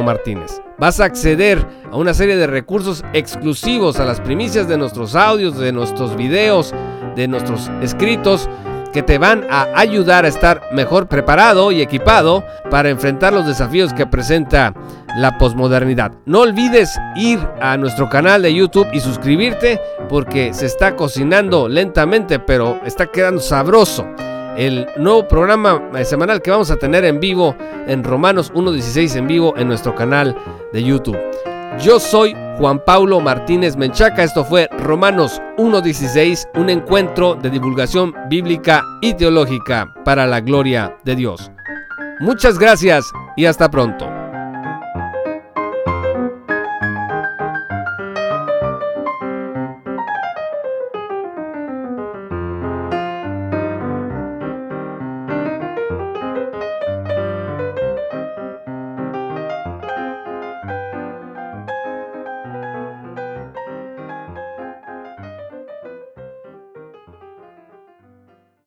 Martínez. 0.05 0.61
Vas 0.79 1.01
a 1.01 1.07
acceder 1.07 1.67
a 1.91 1.97
una 1.97 2.15
serie 2.15 2.37
de 2.37 2.47
recursos 2.47 3.05
exclusivos 3.13 3.99
a 3.99 4.05
las 4.05 4.21
primicias 4.21 4.69
de 4.69 4.79
nuestros 4.79 5.17
audios, 5.17 5.59
de 5.59 5.73
nuestros 5.73 6.15
videos, 6.17 6.73
de 7.17 7.27
nuestros 7.27 7.69
escritos 7.83 8.49
que 8.93 9.03
te 9.03 9.19
van 9.19 9.47
a 9.51 9.69
ayudar 9.75 10.25
a 10.25 10.29
estar 10.29 10.63
mejor 10.73 11.09
preparado 11.09 11.73
y 11.73 11.83
equipado 11.83 12.45
para 12.71 12.91
enfrentar 12.91 13.33
los 13.33 13.47
desafíos 13.47 13.93
que 13.93 14.07
presenta 14.07 14.75
la 15.17 15.39
posmodernidad. 15.39 16.13
No 16.27 16.41
olvides 16.41 16.99
ir 17.17 17.39
a 17.61 17.77
nuestro 17.77 18.09
canal 18.09 18.43
de 18.43 18.55
YouTube 18.55 18.89
y 18.93 19.01
suscribirte 19.01 19.81
porque 20.09 20.55
se 20.55 20.67
está 20.67 20.97
cocinando 20.97 21.69
lentamente, 21.69 22.39
pero 22.39 22.81
está 22.85 23.07
quedando 23.07 23.41
sabroso 23.41 24.07
el 24.57 24.89
nuevo 24.97 25.29
programa 25.29 25.81
semanal 26.05 26.43
que 26.43 26.51
vamos 26.51 26.71
a 26.73 26.77
tener 26.77 27.05
en 27.05 27.21
vivo 27.21 27.55
en 27.87 28.03
Romanos 28.03 28.53
1.16 28.53 29.17
en 29.17 29.29
vivo 29.29 29.55
en 29.57 29.69
nuestro 29.69 29.95
canal 29.95 30.37
de 30.73 30.83
YouTube. 30.83 31.19
Yo 31.81 32.01
soy 32.01 32.35
Juan 32.59 32.85
Paulo 32.85 33.21
Martínez 33.21 33.77
Menchaca. 33.77 34.25
Esto 34.25 34.45
fue 34.45 34.69
Romanos 34.79 35.41
1.16, 35.59 36.49
un 36.57 36.71
encuentro 36.71 37.37
de 37.37 37.51
divulgación 37.51 38.13
bíblica 38.29 38.83
y 39.01 39.15
teológica 39.15 39.95
para 40.05 40.27
la 40.27 40.41
gloria 40.41 40.97
de 41.05 41.15
Dios. 41.15 41.53
Muchas 42.21 42.59
gracias 42.59 43.05
y 43.37 43.47
hasta 43.47 43.71
pronto. 43.71 44.18